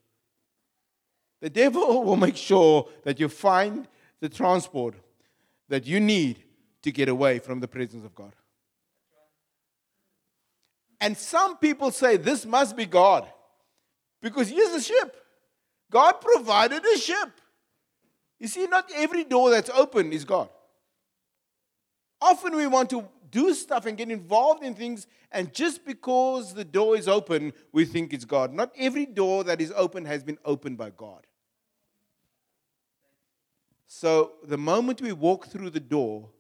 The 1.41 1.51
devil 1.51 2.03
will 2.05 2.17
make 2.17 2.37
sure 2.37 2.89
that 3.05 3.21
you 3.21 3.29
find 3.29 3.87
the 4.21 4.29
transport 4.29 4.95
that 5.69 5.87
you 5.87 6.01
need 6.01 6.43
to 6.83 6.93
get 6.93 7.09
away 7.09 7.39
from 7.39 7.61
the 7.61 7.69
presence 7.69 8.05
of 8.05 8.15
God. 8.15 8.33
And 11.01 11.17
some 11.17 11.59
people 11.59 11.91
say 11.91 12.17
this 12.17 12.47
must 12.47 12.77
be 12.77 12.87
God 12.87 13.27
because 14.23 14.49
here's 14.49 14.73
a 14.73 14.81
ship. 14.81 15.17
God 15.91 16.21
provided 16.21 16.85
a 16.85 16.99
ship. 16.99 17.41
You 18.39 18.49
see, 18.49 18.67
not 18.67 18.91
every 18.95 19.25
door 19.25 19.51
that's 19.51 19.71
open 19.71 20.13
is 20.13 20.25
God. 20.25 20.49
Often 22.21 22.57
we 22.57 22.67
want 22.67 22.91
to 22.91 23.09
do 23.31 23.55
stuff 23.55 23.87
and 23.87 23.97
get 23.97 24.11
involved 24.11 24.63
in 24.63 24.75
things, 24.75 25.07
and 25.31 25.53
just 25.53 25.85
because 25.85 26.55
the 26.55 26.65
door 26.65 26.97
is 26.97 27.09
open, 27.09 27.53
we 27.73 27.85
think 27.85 28.13
it's 28.13 28.25
God. 28.25 28.53
Not 28.53 28.73
every 28.79 29.07
door 29.07 29.45
that 29.45 29.61
is 29.61 29.73
open 29.77 30.05
has 30.05 30.23
been 30.23 30.39
opened 30.45 30.79
by 30.79 30.91
God. 30.91 31.27
So 33.87 34.33
the 34.45 34.59
moment 34.59 35.01
we 35.01 35.13
walk 35.13 35.47
through 35.47 35.71
the 35.71 35.81
door 35.81 36.31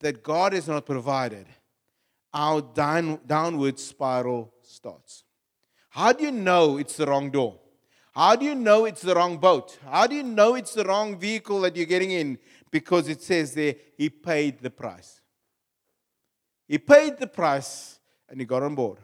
that 0.00 0.22
God 0.22 0.52
has 0.52 0.68
not 0.68 0.86
provided, 0.86 1.46
our 2.32 2.62
down, 2.62 3.20
downward 3.26 3.78
spiral 3.78 4.52
starts. 4.62 5.24
How 5.90 6.12
do 6.12 6.24
you 6.24 6.30
know 6.30 6.78
it's 6.78 6.96
the 6.96 7.06
wrong 7.06 7.30
door? 7.30 7.58
How 8.14 8.36
do 8.36 8.44
you 8.44 8.54
know 8.54 8.84
it's 8.84 9.02
the 9.02 9.14
wrong 9.14 9.38
boat? 9.38 9.78
How 9.84 10.06
do 10.06 10.14
you 10.14 10.22
know 10.22 10.54
it's 10.54 10.74
the 10.74 10.84
wrong 10.84 11.18
vehicle 11.18 11.60
that 11.62 11.76
you're 11.76 11.86
getting 11.86 12.10
in? 12.10 12.38
Because 12.70 13.08
it 13.08 13.22
says 13.22 13.54
there, 13.54 13.74
he 13.96 14.10
paid 14.10 14.60
the 14.60 14.70
price. 14.70 15.20
He 16.68 16.78
paid 16.78 17.18
the 17.18 17.26
price 17.26 17.98
and 18.28 18.40
he 18.40 18.46
got 18.46 18.62
on 18.62 18.74
board. 18.74 18.98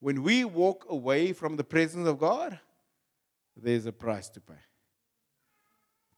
When 0.00 0.22
we 0.22 0.44
walk 0.44 0.86
away 0.88 1.32
from 1.32 1.56
the 1.56 1.64
presence 1.64 2.06
of 2.06 2.18
God, 2.18 2.58
there's 3.56 3.86
a 3.86 3.92
price 3.92 4.28
to 4.30 4.40
pay. 4.40 4.54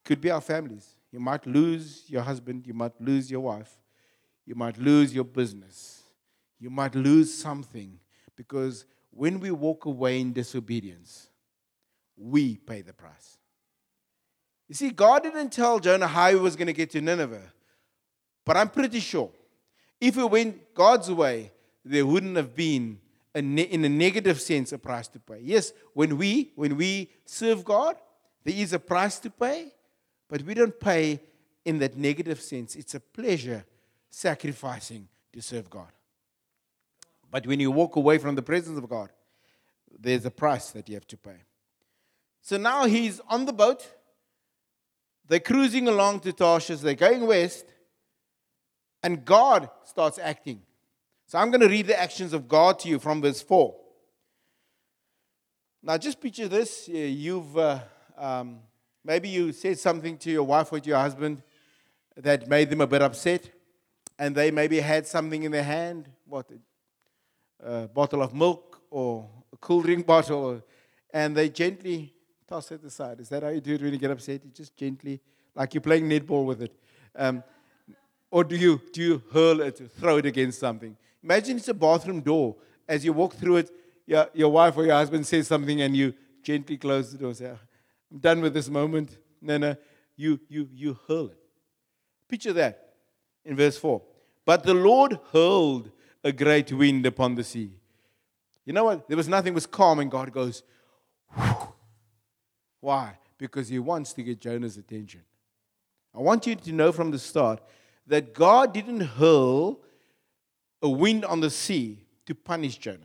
Could 0.04 0.20
be 0.20 0.30
our 0.30 0.40
families. 0.40 0.96
You 1.10 1.20
might 1.20 1.46
lose 1.46 2.04
your 2.08 2.22
husband, 2.22 2.66
you 2.66 2.74
might 2.74 3.00
lose 3.00 3.30
your 3.30 3.40
wife, 3.40 3.78
you 4.46 4.54
might 4.54 4.78
lose 4.78 5.14
your 5.14 5.24
business, 5.24 5.99
you 6.60 6.70
might 6.70 6.94
lose 6.94 7.32
something 7.32 7.98
because 8.36 8.84
when 9.10 9.40
we 9.40 9.50
walk 9.50 9.86
away 9.86 10.20
in 10.20 10.32
disobedience, 10.32 11.28
we 12.16 12.56
pay 12.56 12.82
the 12.82 12.92
price. 12.92 13.38
You 14.68 14.74
see, 14.74 14.90
God 14.90 15.24
didn't 15.24 15.50
tell 15.50 15.80
Jonah 15.80 16.06
how 16.06 16.28
he 16.28 16.36
was 16.36 16.54
going 16.54 16.68
to 16.68 16.72
get 16.72 16.90
to 16.90 17.00
Nineveh, 17.00 17.52
but 18.44 18.56
I'm 18.56 18.68
pretty 18.68 19.00
sure 19.00 19.30
if 20.00 20.16
it 20.16 20.30
went 20.30 20.74
God's 20.74 21.10
way, 21.10 21.50
there 21.84 22.06
wouldn't 22.06 22.36
have 22.36 22.54
been, 22.54 23.00
a 23.34 23.42
ne- 23.42 23.62
in 23.62 23.84
a 23.84 23.88
negative 23.88 24.40
sense, 24.40 24.72
a 24.72 24.78
price 24.78 25.08
to 25.08 25.18
pay. 25.18 25.40
Yes, 25.42 25.72
when 25.94 26.16
we 26.16 26.52
when 26.56 26.76
we 26.76 27.10
serve 27.24 27.64
God, 27.64 27.96
there 28.44 28.54
is 28.54 28.72
a 28.72 28.78
price 28.78 29.18
to 29.20 29.30
pay, 29.30 29.72
but 30.28 30.42
we 30.42 30.54
don't 30.54 30.78
pay 30.78 31.20
in 31.64 31.78
that 31.78 31.96
negative 31.96 32.40
sense. 32.40 32.76
It's 32.76 32.94
a 32.94 33.00
pleasure 33.00 33.64
sacrificing 34.08 35.08
to 35.32 35.42
serve 35.42 35.68
God. 35.68 35.92
But 37.30 37.46
when 37.46 37.60
you 37.60 37.70
walk 37.70 37.96
away 37.96 38.18
from 38.18 38.34
the 38.34 38.42
presence 38.42 38.76
of 38.78 38.88
God, 38.88 39.10
there's 39.98 40.24
a 40.24 40.30
price 40.30 40.70
that 40.70 40.88
you 40.88 40.94
have 40.94 41.06
to 41.08 41.16
pay. 41.16 41.44
So 42.42 42.56
now 42.56 42.86
he's 42.86 43.20
on 43.28 43.44
the 43.44 43.52
boat. 43.52 43.86
They're 45.28 45.40
cruising 45.40 45.88
along 45.88 46.20
to 46.20 46.32
Tarshish. 46.32 46.80
They're 46.80 46.94
going 46.94 47.26
west. 47.26 47.66
And 49.02 49.24
God 49.24 49.70
starts 49.84 50.18
acting. 50.18 50.62
So 51.26 51.38
I'm 51.38 51.50
going 51.50 51.60
to 51.60 51.68
read 51.68 51.86
the 51.86 51.98
actions 51.98 52.32
of 52.32 52.48
God 52.48 52.78
to 52.80 52.88
you 52.88 52.98
from 52.98 53.22
verse 53.22 53.40
4. 53.40 53.76
Now, 55.82 55.96
just 55.96 56.20
picture 56.20 56.48
this. 56.48 56.88
You've 56.88 57.56
uh, 57.56 57.80
um, 58.18 58.58
maybe 59.04 59.28
you 59.28 59.52
said 59.52 59.78
something 59.78 60.18
to 60.18 60.30
your 60.30 60.42
wife 60.42 60.72
or 60.72 60.80
to 60.80 60.88
your 60.88 60.98
husband 60.98 61.42
that 62.16 62.48
made 62.48 62.68
them 62.68 62.80
a 62.82 62.86
bit 62.86 63.00
upset, 63.00 63.48
and 64.18 64.34
they 64.34 64.50
maybe 64.50 64.80
had 64.80 65.06
something 65.06 65.42
in 65.42 65.52
their 65.52 65.62
hand, 65.62 66.10
what 66.26 66.50
a 67.62 67.88
bottle 67.88 68.22
of 68.22 68.34
milk 68.34 68.80
or 68.90 69.28
a 69.52 69.56
cool 69.56 69.82
drink 69.82 70.06
bottle, 70.06 70.62
and 71.12 71.36
they 71.36 71.48
gently 71.48 72.12
toss 72.46 72.70
it 72.72 72.82
aside. 72.84 73.20
Is 73.20 73.28
that 73.28 73.42
how 73.42 73.50
you 73.50 73.60
do 73.60 73.74
it 73.74 73.82
when 73.82 73.92
you 73.92 73.98
get 73.98 74.10
upset? 74.10 74.44
You 74.44 74.50
just 74.50 74.76
gently, 74.76 75.20
like 75.54 75.74
you're 75.74 75.80
playing 75.80 76.08
netball 76.08 76.44
with 76.44 76.62
it. 76.62 76.74
Um, 77.14 77.42
or 78.30 78.44
do 78.44 78.56
you, 78.56 78.80
do 78.92 79.02
you 79.02 79.22
hurl 79.32 79.60
it, 79.60 79.80
throw 79.98 80.18
it 80.18 80.26
against 80.26 80.60
something? 80.60 80.96
Imagine 81.22 81.56
it's 81.56 81.68
a 81.68 81.74
bathroom 81.74 82.20
door. 82.20 82.56
As 82.88 83.04
you 83.04 83.12
walk 83.12 83.34
through 83.34 83.56
it, 83.56 83.70
your, 84.06 84.28
your 84.34 84.50
wife 84.50 84.76
or 84.76 84.84
your 84.84 84.94
husband 84.94 85.26
says 85.26 85.46
something 85.46 85.80
and 85.80 85.96
you 85.96 86.14
gently 86.42 86.76
close 86.76 87.12
the 87.12 87.18
door 87.18 87.34
say, 87.34 87.50
I'm 88.10 88.18
done 88.18 88.40
with 88.40 88.54
this 88.54 88.68
moment. 88.68 89.16
No, 89.40 89.58
no, 89.58 89.76
you, 90.16 90.40
you, 90.48 90.68
you 90.72 90.98
hurl 91.06 91.28
it. 91.28 91.38
Picture 92.28 92.52
that 92.54 92.94
in 93.44 93.56
verse 93.56 93.76
4. 93.78 94.02
But 94.44 94.64
the 94.64 94.74
Lord 94.74 95.18
hurled 95.32 95.90
a 96.22 96.32
great 96.32 96.72
wind 96.72 97.06
upon 97.06 97.34
the 97.34 97.44
sea. 97.44 97.72
You 98.64 98.72
know 98.72 98.84
what? 98.84 99.08
There 99.08 99.16
was 99.16 99.28
nothing 99.28 99.54
was 99.54 99.66
calm, 99.66 99.98
and 100.00 100.10
God 100.10 100.32
goes, 100.32 100.62
Whew. 101.34 101.74
Why? 102.80 103.18
Because 103.38 103.68
He 103.68 103.78
wants 103.78 104.12
to 104.14 104.22
get 104.22 104.40
Jonah's 104.40 104.76
attention. 104.76 105.22
I 106.14 106.18
want 106.18 106.46
you 106.46 106.54
to 106.54 106.72
know 106.72 106.92
from 106.92 107.10
the 107.10 107.18
start 107.18 107.60
that 108.06 108.34
God 108.34 108.74
didn't 108.74 109.00
hurl 109.00 109.80
a 110.82 110.88
wind 110.88 111.24
on 111.24 111.40
the 111.40 111.50
sea 111.50 112.04
to 112.26 112.34
punish 112.34 112.78
Jonah. 112.78 112.98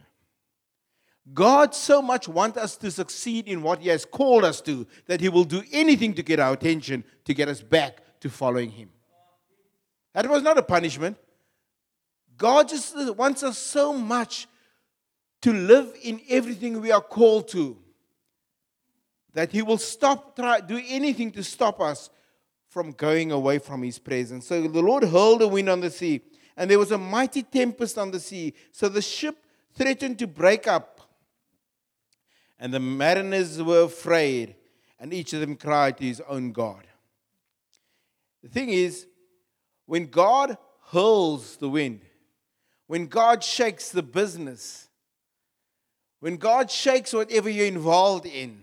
God 1.33 1.73
so 1.73 2.01
much 2.01 2.27
wants 2.27 2.57
us 2.57 2.77
to 2.77 2.91
succeed 2.91 3.47
in 3.47 3.63
what 3.63 3.79
He 3.79 3.89
has 3.89 4.05
called 4.05 4.43
us 4.43 4.61
to 4.61 4.85
that 5.07 5.21
He 5.21 5.29
will 5.29 5.43
do 5.43 5.63
anything 5.71 6.13
to 6.15 6.23
get 6.23 6.39
our 6.39 6.53
attention, 6.53 7.03
to 7.25 7.33
get 7.33 7.49
us 7.49 7.61
back 7.61 8.01
to 8.19 8.29
following 8.29 8.71
Him. 8.71 8.89
That 10.13 10.29
was 10.29 10.43
not 10.43 10.57
a 10.57 10.63
punishment. 10.63 11.17
God 12.37 12.69
just 12.69 12.95
wants 13.15 13.43
us 13.43 13.57
so 13.57 13.93
much 13.93 14.47
to 15.41 15.53
live 15.53 15.93
in 16.01 16.21
everything 16.29 16.81
we 16.81 16.91
are 16.91 17.01
called 17.01 17.47
to 17.49 17.77
that 19.33 19.51
He 19.51 19.61
will 19.61 19.77
stop, 19.77 20.35
try, 20.35 20.59
do 20.59 20.81
anything 20.87 21.31
to 21.31 21.43
stop 21.43 21.79
us 21.79 22.09
from 22.75 22.91
going 22.91 23.31
away 23.31 23.57
from 23.57 23.83
his 23.83 23.97
presence. 23.97 24.47
So 24.47 24.67
the 24.67 24.81
Lord 24.81 25.03
hurled 25.03 25.41
a 25.41 25.47
wind 25.47 25.69
on 25.69 25.79
the 25.79 25.89
sea, 25.89 26.19
and 26.57 26.69
there 26.69 26.77
was 26.77 26.91
a 26.91 26.97
mighty 26.97 27.41
tempest 27.41 27.97
on 27.97 28.11
the 28.11 28.19
sea. 28.19 28.53
So 28.73 28.89
the 28.89 29.01
ship 29.01 29.37
threatened 29.73 30.19
to 30.19 30.27
break 30.27 30.67
up. 30.67 30.99
And 32.59 32.73
the 32.73 32.81
mariners 32.81 33.61
were 33.63 33.83
afraid, 33.83 34.55
and 34.99 35.13
each 35.13 35.31
of 35.31 35.39
them 35.39 35.55
cried 35.55 35.97
to 35.99 36.03
his 36.03 36.21
own 36.27 36.51
God. 36.51 36.85
The 38.43 38.49
thing 38.49 38.69
is, 38.69 39.07
when 39.85 40.07
God 40.07 40.57
hurls 40.91 41.55
the 41.55 41.69
wind, 41.69 42.01
when 42.87 43.07
God 43.07 43.43
shakes 43.43 43.89
the 43.89 44.03
business, 44.03 44.87
when 46.19 46.37
God 46.37 46.69
shakes 46.69 47.13
whatever 47.13 47.49
you're 47.49 47.65
involved 47.65 48.25
in, 48.25 48.61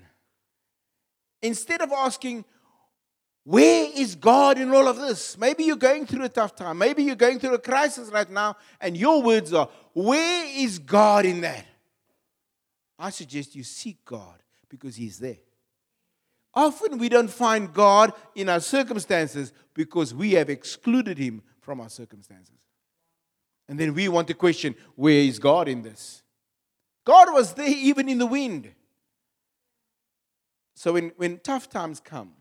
instead 1.42 1.80
of 1.80 1.92
asking, 1.92 2.44
where 3.44 3.88
is 3.96 4.14
God 4.14 4.58
in 4.58 4.72
all 4.72 4.86
of 4.86 4.96
this? 4.96 5.36
Maybe 5.36 5.64
you're 5.64 5.76
going 5.76 6.06
through 6.06 6.24
a 6.24 6.28
tough 6.28 6.54
time. 6.54 6.78
Maybe 6.78 7.02
you're 7.02 7.16
going 7.16 7.40
through 7.40 7.54
a 7.54 7.58
crisis 7.58 8.08
right 8.10 8.30
now, 8.30 8.56
and 8.80 8.96
your 8.96 9.20
words 9.20 9.52
are, 9.52 9.68
Where 9.94 10.46
is 10.48 10.78
God 10.78 11.26
in 11.26 11.40
that? 11.40 11.66
I 12.98 13.10
suggest 13.10 13.56
you 13.56 13.64
seek 13.64 14.04
God 14.04 14.40
because 14.68 14.94
He's 14.94 15.18
there. 15.18 15.38
Often 16.54 16.98
we 16.98 17.08
don't 17.08 17.30
find 17.30 17.72
God 17.72 18.12
in 18.36 18.48
our 18.48 18.60
circumstances 18.60 19.52
because 19.74 20.14
we 20.14 20.32
have 20.32 20.48
excluded 20.48 21.18
Him 21.18 21.42
from 21.60 21.80
our 21.80 21.88
circumstances. 21.88 22.54
And 23.72 23.80
then 23.80 23.94
we 23.94 24.06
want 24.06 24.28
to 24.28 24.34
question, 24.34 24.74
Where 24.96 25.14
is 25.14 25.38
God 25.38 25.66
in 25.66 25.80
this? 25.80 26.22
God 27.06 27.32
was 27.32 27.54
there 27.54 27.66
even 27.66 28.06
in 28.06 28.18
the 28.18 28.26
wind. 28.26 28.70
So 30.74 30.92
when, 30.92 31.12
when 31.16 31.38
tough 31.38 31.70
times 31.70 31.98
come, 31.98 32.32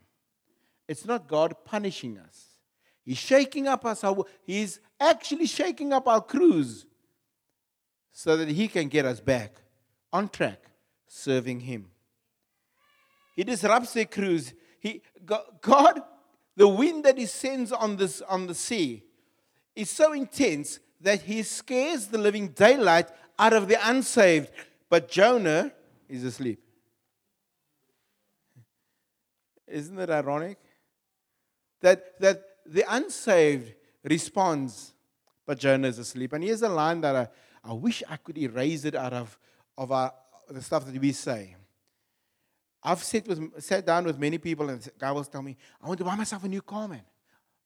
it's 0.86 1.06
not 1.06 1.26
God 1.26 1.54
punishing 1.64 2.18
us. 2.18 2.58
He's 3.02 3.16
shaking 3.16 3.66
up 3.66 3.86
us. 3.86 4.04
He's 4.44 4.78
actually 5.00 5.46
shaking 5.46 5.94
up 5.94 6.06
our 6.06 6.20
crews 6.20 6.84
so 8.12 8.36
that 8.36 8.48
He 8.48 8.68
can 8.68 8.88
get 8.88 9.06
us 9.06 9.18
back 9.18 9.56
on 10.12 10.28
track 10.28 10.60
serving 11.08 11.60
Him. 11.60 11.86
He 13.36 13.44
disrupts 13.44 13.94
their 13.94 14.04
crews. 14.04 14.52
He, 14.80 15.00
God, 15.62 16.02
the 16.56 16.68
wind 16.68 17.06
that 17.06 17.16
He 17.16 17.24
sends 17.24 17.72
on, 17.72 17.96
this, 17.96 18.20
on 18.20 18.48
the 18.48 18.54
sea 18.54 19.04
is 19.74 19.88
so 19.88 20.12
intense 20.12 20.78
that 21.02 21.22
He 21.22 21.42
scares 21.42 22.08
the 22.08 22.18
living 22.18 22.48
daylight 22.48 23.08
out 23.38 23.52
of 23.52 23.68
the 23.68 23.76
unsaved. 23.88 24.50
But 24.88 25.08
Jonah 25.10 25.72
is 26.08 26.24
asleep. 26.24 26.60
Isn't 29.66 29.98
it 29.98 30.10
ironic? 30.10 30.58
that, 31.82 32.18
that 32.20 32.42
the 32.64 32.84
unsaved 32.88 33.74
responds, 34.04 34.94
but 35.44 35.58
Jonah 35.58 35.88
is 35.88 35.98
asleep. 35.98 36.32
And 36.32 36.42
here's 36.42 36.62
a 36.62 36.68
line 36.68 37.02
that 37.02 37.14
I, 37.14 37.28
I 37.64 37.72
wish 37.74 38.02
I 38.08 38.16
could 38.16 38.38
erase 38.38 38.84
it 38.84 38.94
out 38.94 39.12
of, 39.12 39.38
of 39.76 39.92
our, 39.92 40.14
the 40.48 40.62
stuff 40.62 40.86
that 40.86 40.98
we 40.98 41.12
say. 41.12 41.56
I've 42.82 43.02
sat, 43.02 43.28
with, 43.28 43.62
sat 43.62 43.84
down 43.86 44.04
with 44.04 44.18
many 44.18 44.38
people, 44.38 44.68
and 44.68 44.88
guys 44.98 45.14
will 45.14 45.24
tell 45.24 45.42
me, 45.42 45.56
I 45.82 45.86
want 45.86 45.98
to 45.98 46.04
buy 46.04 46.16
myself 46.16 46.42
a 46.42 46.48
new 46.48 46.62
car, 46.62 46.88
man. 46.88 47.02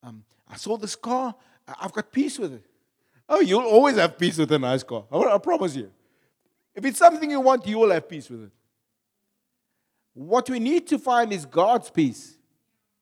Um, 0.03 0.25
I 0.49 0.57
saw 0.57 0.77
this 0.77 0.97
car, 0.97 1.35
I've 1.81 1.93
got 1.93 2.13
peace 2.13 2.39
with 2.39 2.55
it. 2.55 2.65
Oh, 3.29 3.41
you'll 3.41 3.61
always 3.63 3.97
have 3.97 4.19
peace 4.19 4.39
with 4.39 4.53
a 4.53 4.59
nice 4.59 4.83
car. 4.83 5.05
I, 5.11 5.17
I 5.17 5.39
promise 5.39 5.75
you. 5.75 5.91
If 6.75 6.85
it's 6.85 6.99
something 6.99 7.31
you 7.31 7.41
want, 7.41 7.67
you 7.67 7.79
will 7.79 7.91
have 7.91 8.09
peace 8.09 8.29
with 8.29 8.45
it. 8.45 8.51
What 10.15 10.49
we 10.49 10.59
need 10.59 10.87
to 10.89 10.99
find 10.99 11.33
is 11.33 11.45
God's 11.45 11.91
peace 11.91 12.37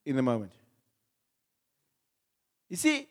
in 0.04 0.16
the 0.16 0.22
moment. 0.22 0.52
You 2.68 2.76
see, 2.76 3.06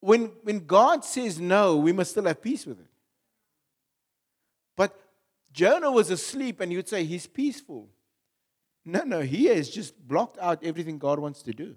when, 0.00 0.32
when 0.42 0.66
God 0.66 1.04
says 1.04 1.38
no, 1.38 1.76
we 1.76 1.92
must 1.92 2.12
still 2.12 2.24
have 2.24 2.40
peace 2.40 2.66
with 2.66 2.80
it. 2.80 2.86
But 4.76 4.98
Jonah 5.52 5.90
was 5.90 6.10
asleep, 6.10 6.60
and 6.60 6.72
you'd 6.72 6.88
say 6.88 7.04
he's 7.04 7.26
peaceful. 7.26 7.88
No, 8.84 9.02
no, 9.02 9.20
he 9.20 9.46
has 9.46 9.68
just 9.68 9.96
blocked 10.08 10.38
out 10.38 10.64
everything 10.64 10.98
God 10.98 11.18
wants 11.18 11.42
to 11.42 11.52
do. 11.52 11.76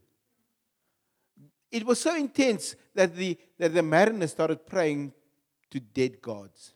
It 1.73 1.87
was 1.87 1.99
so 1.99 2.15
intense 2.15 2.75
that 2.93 3.15
the, 3.15 3.35
that 3.57 3.73
the 3.73 3.81
mariners 3.81 4.29
started 4.29 4.67
praying 4.67 5.11
to 5.71 5.79
dead 5.79 6.21
gods. 6.21 6.75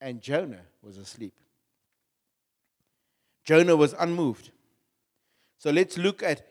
And 0.00 0.22
Jonah 0.22 0.62
was 0.82 0.96
asleep. 0.96 1.34
Jonah 3.44 3.76
was 3.76 3.94
unmoved. 3.98 4.50
So 5.58 5.70
let's 5.70 5.98
look 5.98 6.22
at 6.22 6.46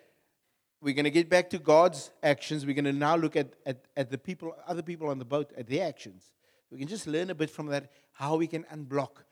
we're 0.81 0.93
going 0.93 1.05
to 1.05 1.11
get 1.11 1.29
back 1.29 1.49
to 1.49 1.57
God's 1.57 2.11
actions. 2.21 2.63
We're 2.63 2.75
going 2.75 2.85
to 2.85 2.93
now 2.93 3.15
look 3.15 3.35
at, 3.35 3.53
at, 3.65 3.85
at 3.97 4.11
the 4.11 4.17
people, 4.19 4.53
other 4.67 4.83
people 4.83 5.07
on 5.07 5.17
the 5.17 5.25
boat, 5.25 5.51
at 5.57 5.67
their 5.67 5.87
actions. 5.87 6.29
We 6.69 6.77
can 6.77 6.87
just 6.87 7.07
learn 7.07 7.31
a 7.31 7.35
bit 7.35 7.49
from 7.49 7.67
that 7.67 7.89
how 8.11 8.35
we 8.35 8.45
can 8.45 8.65
unblock 8.65 9.23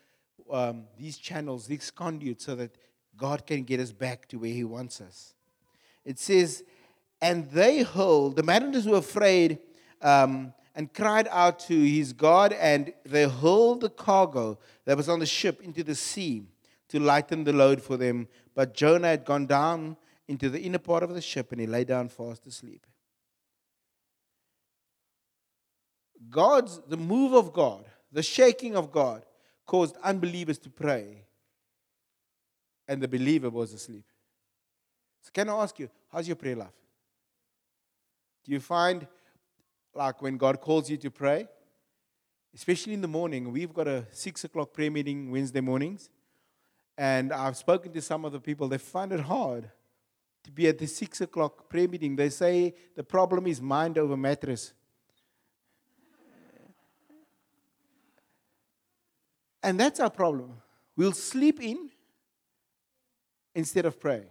um, 0.49 0.85
these 0.97 1.17
channels, 1.17 1.67
these 1.67 1.91
conduits, 1.91 2.45
so 2.45 2.55
that 2.55 2.75
God 3.17 3.45
can 3.45 3.63
get 3.63 3.79
us 3.79 3.91
back 3.91 4.27
to 4.29 4.39
where 4.39 4.49
He 4.49 4.63
wants 4.63 4.99
us. 5.01 5.35
It 6.05 6.17
says, 6.17 6.63
and 7.21 7.49
they 7.51 7.83
hurled, 7.83 8.35
the 8.35 8.43
mariners 8.43 8.87
were 8.87 8.97
afraid 8.97 9.59
um, 10.01 10.53
and 10.75 10.93
cried 10.93 11.27
out 11.29 11.59
to 11.59 11.73
his 11.73 12.13
God, 12.13 12.53
and 12.53 12.93
they 13.05 13.27
hurled 13.29 13.81
the 13.81 13.89
cargo 13.89 14.57
that 14.85 14.97
was 14.97 15.07
on 15.07 15.19
the 15.19 15.25
ship 15.25 15.61
into 15.61 15.83
the 15.83 15.95
sea 15.95 16.43
to 16.89 16.99
lighten 16.99 17.43
the 17.43 17.53
load 17.53 17.81
for 17.81 17.97
them. 17.97 18.27
But 18.55 18.73
Jonah 18.73 19.09
had 19.09 19.25
gone 19.25 19.45
down 19.45 19.97
into 20.27 20.49
the 20.49 20.59
inner 20.61 20.79
part 20.79 21.03
of 21.03 21.13
the 21.13 21.21
ship 21.21 21.51
and 21.51 21.61
he 21.61 21.67
lay 21.67 21.83
down 21.83 22.09
fast 22.09 22.47
asleep. 22.47 22.85
God's, 26.29 26.81
the 26.87 26.97
move 26.97 27.33
of 27.33 27.53
God, 27.53 27.85
the 28.11 28.23
shaking 28.23 28.75
of 28.75 28.91
God, 28.91 29.25
caused 29.65 29.95
unbelievers 30.03 30.57
to 30.59 30.69
pray, 30.69 31.23
and 32.87 33.01
the 33.01 33.07
believer 33.07 33.49
was 33.49 33.73
asleep. 33.73 34.05
So, 35.21 35.29
can 35.33 35.49
I 35.49 35.53
ask 35.53 35.79
you, 35.79 35.89
how's 36.11 36.27
your 36.27 36.35
prayer 36.35 36.55
life? 36.55 36.80
Do 38.43 38.51
you 38.51 38.59
find, 38.59 39.07
like, 39.93 40.21
when 40.21 40.37
God 40.37 40.61
calls 40.61 40.89
you 40.89 40.97
to 40.97 41.11
pray, 41.11 41.47
especially 42.55 42.93
in 42.93 43.01
the 43.01 43.07
morning, 43.07 43.51
we've 43.51 43.73
got 43.73 43.87
a 43.87 44.05
six 44.11 44.43
o'clock 44.43 44.73
prayer 44.73 44.91
meeting 44.91 45.31
Wednesday 45.31 45.61
mornings, 45.61 46.09
and 46.97 47.31
I've 47.31 47.57
spoken 47.57 47.91
to 47.93 48.01
some 48.01 48.25
of 48.25 48.31
the 48.31 48.39
people, 48.39 48.67
they 48.67 48.77
find 48.77 49.11
it 49.11 49.21
hard 49.21 49.69
to 50.43 50.51
be 50.51 50.67
at 50.67 50.77
the 50.77 50.87
six 50.87 51.21
o'clock 51.21 51.69
prayer 51.69 51.87
meeting. 51.87 52.15
They 52.15 52.29
say 52.29 52.73
the 52.95 53.03
problem 53.03 53.47
is 53.47 53.61
mind 53.61 53.97
over 53.97 54.17
mattress. 54.17 54.73
And 59.63 59.79
that's 59.79 59.99
our 59.99 60.09
problem. 60.09 60.61
We'll 60.95 61.11
sleep 61.11 61.61
in 61.61 61.91
instead 63.53 63.85
of 63.85 63.99
pray. 63.99 64.23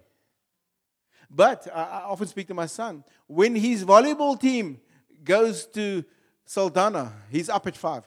But 1.31 1.69
I 1.73 2.03
often 2.07 2.27
speak 2.27 2.49
to 2.49 2.55
my 2.55 2.66
son. 2.66 3.05
When 3.29 3.55
his 3.55 3.85
volleyball 3.85 4.38
team 4.38 4.81
goes 5.23 5.64
to 5.66 6.05
Saldanha, 6.47 7.12
he's 7.31 7.49
up 7.49 7.66
at 7.69 7.77
five 7.77 8.05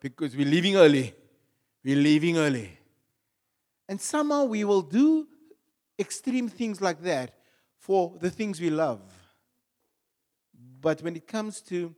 because 0.00 0.36
we're 0.36 0.46
leaving 0.46 0.76
early. 0.76 1.14
We're 1.82 1.96
leaving 1.96 2.36
early. 2.36 2.78
And 3.88 3.98
somehow 3.98 4.44
we 4.44 4.64
will 4.64 4.82
do 4.82 5.26
extreme 5.98 6.48
things 6.48 6.82
like 6.82 7.02
that 7.02 7.38
for 7.78 8.12
the 8.20 8.30
things 8.30 8.60
we 8.60 8.68
love. 8.68 9.00
But 10.80 11.00
when 11.00 11.16
it 11.16 11.26
comes 11.26 11.62
to 11.62 11.94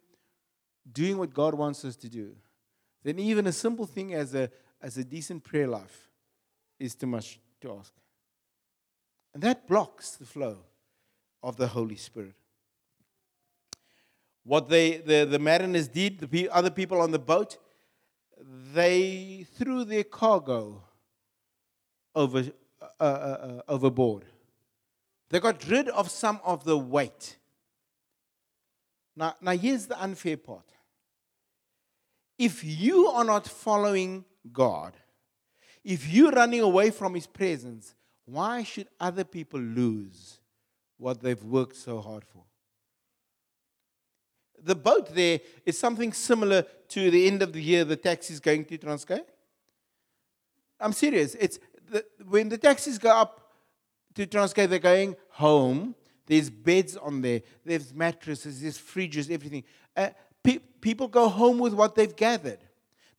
doing 0.93 1.19
what 1.19 1.35
God 1.35 1.55
wants 1.55 1.85
us 1.85 1.97
to 1.97 2.09
do, 2.09 2.37
then 3.03 3.19
even 3.19 3.49
a 3.49 3.53
simple 3.53 3.87
thing 3.87 4.15
as 4.15 4.35
a, 4.35 4.51
as 4.81 4.97
a 4.99 5.05
decent 5.05 5.43
prayer 5.43 5.67
life 5.67 6.09
is 6.79 6.95
too 6.95 7.07
much 7.07 7.41
to 7.61 7.73
ask. 7.73 7.93
And 9.37 9.43
that 9.43 9.69
blocks 9.69 10.13
the 10.13 10.25
flow 10.25 10.57
of 11.43 11.59
the 11.59 11.67
Holy 11.67 11.97
Spirit. 11.97 12.37
What 14.45 14.71
they, 14.71 14.97
the, 14.97 15.27
the 15.27 15.39
mariners 15.39 15.89
did, 15.89 16.21
the 16.21 16.49
other 16.49 16.71
people 16.71 17.03
on 17.03 17.11
the 17.11 17.19
boat, 17.19 17.59
they 18.73 19.47
threw 19.59 19.85
their 19.85 20.05
cargo 20.05 20.83
over, 22.15 22.45
uh, 22.81 22.87
uh, 22.99 23.05
uh, 23.05 23.61
overboard. 23.69 24.25
They 25.29 25.39
got 25.39 25.69
rid 25.69 25.91
of 25.91 26.11
some 26.11 26.41
of 26.43 26.65
the 26.65 26.79
weight. 26.79 27.37
Now, 29.15 29.35
now, 29.43 29.53
here's 29.53 29.85
the 29.85 30.03
unfair 30.03 30.39
part. 30.39 30.73
If 32.39 32.65
you 32.65 33.09
are 33.09 33.25
not 33.25 33.47
following 33.47 34.25
God, 34.51 34.95
if 35.85 36.11
you're 36.11 36.33
running 36.33 36.63
away 36.63 36.91
from 36.91 37.15
His 37.15 37.27
presence, 37.27 37.96
why 38.27 38.65
should 38.65 38.89
other 39.01 39.25
people 39.25 39.61
lose 39.61 40.41
what 40.99 41.23
they've 41.23 41.43
worked 41.43 41.77
so 41.77 42.01
hard 42.01 42.25
for? 42.25 42.43
The 44.63 44.75
boat 44.75 45.15
there 45.15 45.41
is 45.65 45.79
something 45.79 46.13
similar 46.13 46.63
to 46.89 47.11
the 47.11 47.27
end 47.29 47.43
of 47.43 47.53
the 47.53 47.63
year, 47.63 47.85
the 47.85 47.97
taxis 47.97 48.41
going 48.41 48.65
to 48.67 48.79
Transkei. 48.79 49.21
I'm 50.81 50.93
serious. 50.93 51.37
It's, 51.37 51.59
the, 51.89 52.05
when 52.29 52.49
the 52.49 52.59
taxis 52.59 52.99
go 52.99 53.11
up 53.11 53.53
to 54.15 54.27
Transkei, 54.27 54.69
they're 54.69 54.79
going 54.79 55.15
home. 55.31 55.95
There's 56.27 56.51
beds 56.51 56.97
on 56.97 57.21
there. 57.23 57.43
There's 57.65 57.95
mattresses. 57.95 58.61
There's 58.61 58.79
fridges. 58.79 59.31
Everything. 59.31 59.63
Uh, 59.97 60.09
pe- 60.43 60.59
people 60.81 61.07
go 61.07 61.29
home 61.29 61.59
with 61.59 61.75
what 61.75 61.95
they've 61.95 62.17
gathered. 62.17 62.59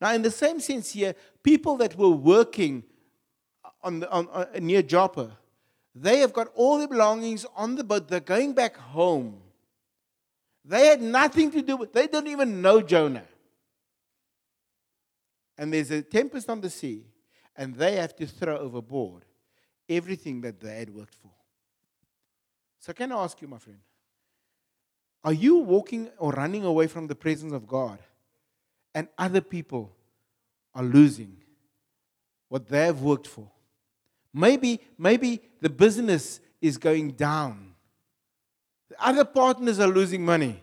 Now, 0.01 0.13
in 0.13 0.21
the 0.21 0.31
same 0.31 0.59
sense 0.59 0.91
here, 0.91 1.15
people 1.41 1.77
that 1.77 1.97
were 1.97 2.09
working 2.09 2.83
on, 3.87 4.01
the, 4.01 4.11
on, 4.11 4.27
on 4.27 4.47
near 4.59 4.81
Joppa, 4.81 5.31
they 5.95 6.19
have 6.19 6.33
got 6.33 6.49
all 6.55 6.77
their 6.77 6.89
belongings 6.89 7.45
on 7.55 7.75
the 7.75 7.83
boat. 7.83 8.07
They're 8.09 8.19
going 8.19 8.53
back 8.53 8.75
home. 8.75 9.39
They 10.65 10.87
had 10.87 11.01
nothing 11.01 11.49
to 11.51 11.61
do 11.61 11.77
with. 11.77 11.93
They 11.93 12.07
don't 12.07 12.27
even 12.27 12.61
know 12.61 12.81
Jonah. 12.81 13.23
And 15.57 15.73
there's 15.73 15.89
a 15.89 16.01
tempest 16.01 16.49
on 16.49 16.61
the 16.61 16.69
sea 16.69 17.05
and 17.55 17.75
they 17.75 17.95
have 17.95 18.15
to 18.17 18.27
throw 18.27 18.57
overboard 18.57 19.23
everything 19.89 20.41
that 20.41 20.59
they 20.59 20.77
had 20.79 20.93
worked 20.93 21.15
for. 21.15 21.31
So, 22.79 22.93
can 22.93 23.11
I 23.11 23.23
ask 23.23 23.41
you, 23.41 23.47
my 23.47 23.57
friend, 23.57 23.79
are 25.23 25.33
you 25.33 25.55
walking 25.55 26.09
or 26.19 26.31
running 26.31 26.63
away 26.63 26.87
from 26.87 27.07
the 27.07 27.15
presence 27.15 27.53
of 27.53 27.67
God 27.67 27.99
and 28.93 29.07
other 29.17 29.41
people 29.41 29.95
are 30.75 30.83
losing 30.83 31.37
what 32.49 32.67
they 32.67 32.85
have 32.85 33.01
worked 33.01 33.27
for? 33.27 33.49
Maybe, 34.37 34.79
maybe 34.99 35.41
the 35.61 35.69
business 35.69 36.39
is 36.61 36.77
going 36.77 37.13
down. 37.13 37.73
The 38.89 39.03
other 39.03 39.25
partners 39.25 39.79
are 39.79 39.87
losing 39.87 40.23
money 40.23 40.61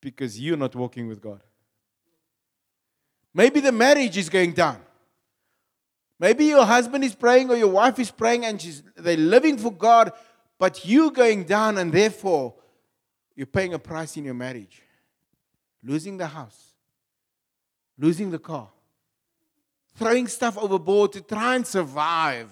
because 0.00 0.40
you're 0.40 0.56
not 0.56 0.76
walking 0.76 1.08
with 1.08 1.20
God. 1.20 1.42
Maybe 3.34 3.58
the 3.58 3.72
marriage 3.72 4.16
is 4.16 4.28
going 4.28 4.52
down. 4.52 4.80
Maybe 6.20 6.44
your 6.44 6.64
husband 6.64 7.02
is 7.02 7.16
praying 7.16 7.50
or 7.50 7.56
your 7.56 7.72
wife 7.72 7.98
is 7.98 8.12
praying 8.12 8.44
and 8.44 8.62
she's, 8.62 8.84
they're 8.94 9.16
living 9.16 9.58
for 9.58 9.72
God, 9.72 10.12
but 10.56 10.86
you're 10.86 11.10
going 11.10 11.42
down 11.42 11.78
and 11.78 11.92
therefore 11.92 12.54
you're 13.34 13.48
paying 13.48 13.74
a 13.74 13.78
price 13.80 14.16
in 14.16 14.24
your 14.24 14.34
marriage. 14.34 14.82
Losing 15.82 16.16
the 16.16 16.28
house, 16.28 16.74
losing 17.98 18.30
the 18.30 18.38
car, 18.38 18.70
throwing 19.94 20.26
stuff 20.26 20.58
overboard 20.58 21.12
to 21.12 21.20
try 21.20 21.56
and 21.56 21.66
survive. 21.66 22.50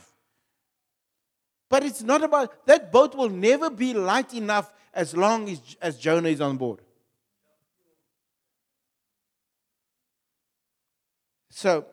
But 1.68 1.84
it's 1.84 2.02
not 2.02 2.22
about 2.22 2.66
that 2.66 2.92
boat 2.92 3.14
will 3.14 3.30
never 3.30 3.70
be 3.70 3.94
light 3.94 4.34
enough 4.34 4.72
as 4.92 5.16
long 5.16 5.48
as, 5.48 5.60
as 5.80 5.98
Jonah 5.98 6.28
is 6.28 6.40
on 6.40 6.56
board. 6.56 6.80
So, 11.48 11.86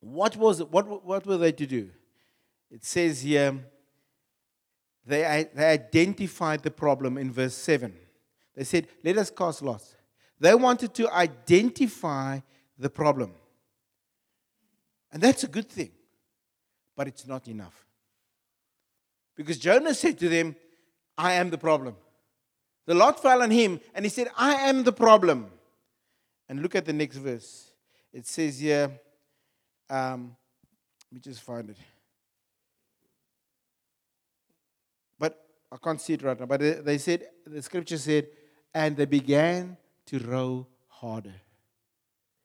what 0.00 0.36
was? 0.36 0.62
What, 0.62 1.04
what 1.04 1.26
were 1.26 1.36
they 1.36 1.52
to 1.52 1.66
do? 1.66 1.90
It 2.70 2.84
says 2.84 3.22
here, 3.22 3.58
they, 5.06 5.48
they 5.54 5.64
identified 5.64 6.62
the 6.62 6.70
problem 6.70 7.16
in 7.16 7.32
verse 7.32 7.54
7. 7.54 7.94
They 8.54 8.64
said, 8.64 8.88
Let 9.02 9.16
us 9.16 9.30
cast 9.30 9.62
lots. 9.62 9.96
They 10.38 10.54
wanted 10.54 10.94
to 10.94 11.10
identify 11.10 12.40
the 12.78 12.90
problem. 12.90 13.32
And 15.12 15.22
that's 15.22 15.44
a 15.44 15.48
good 15.48 15.68
thing, 15.68 15.90
but 16.96 17.08
it's 17.08 17.26
not 17.26 17.48
enough. 17.48 17.86
Because 19.36 19.58
Jonah 19.58 19.94
said 19.94 20.18
to 20.18 20.28
them, 20.28 20.56
I 21.16 21.34
am 21.34 21.50
the 21.50 21.58
problem. 21.58 21.96
The 22.86 22.94
lot 22.94 23.20
fell 23.22 23.42
on 23.42 23.50
him, 23.50 23.80
and 23.94 24.04
he 24.04 24.08
said, 24.08 24.28
I 24.36 24.68
am 24.68 24.82
the 24.82 24.92
problem. 24.92 25.50
And 26.48 26.62
look 26.62 26.74
at 26.74 26.84
the 26.84 26.92
next 26.92 27.16
verse. 27.16 27.72
It 28.12 28.26
says 28.26 28.58
here, 28.58 28.90
um, 29.90 30.36
let 31.10 31.14
me 31.14 31.20
just 31.20 31.42
find 31.42 31.68
it. 31.70 31.76
But 35.18 35.38
I 35.70 35.76
can't 35.76 36.00
see 36.00 36.14
it 36.14 36.22
right 36.22 36.38
now. 36.38 36.46
But 36.46 36.84
they 36.84 36.98
said, 36.98 37.28
the 37.46 37.62
scripture 37.62 37.98
said, 37.98 38.28
and 38.74 38.96
they 38.96 39.06
began 39.06 39.76
to 40.06 40.18
row 40.18 40.66
harder. 40.86 41.34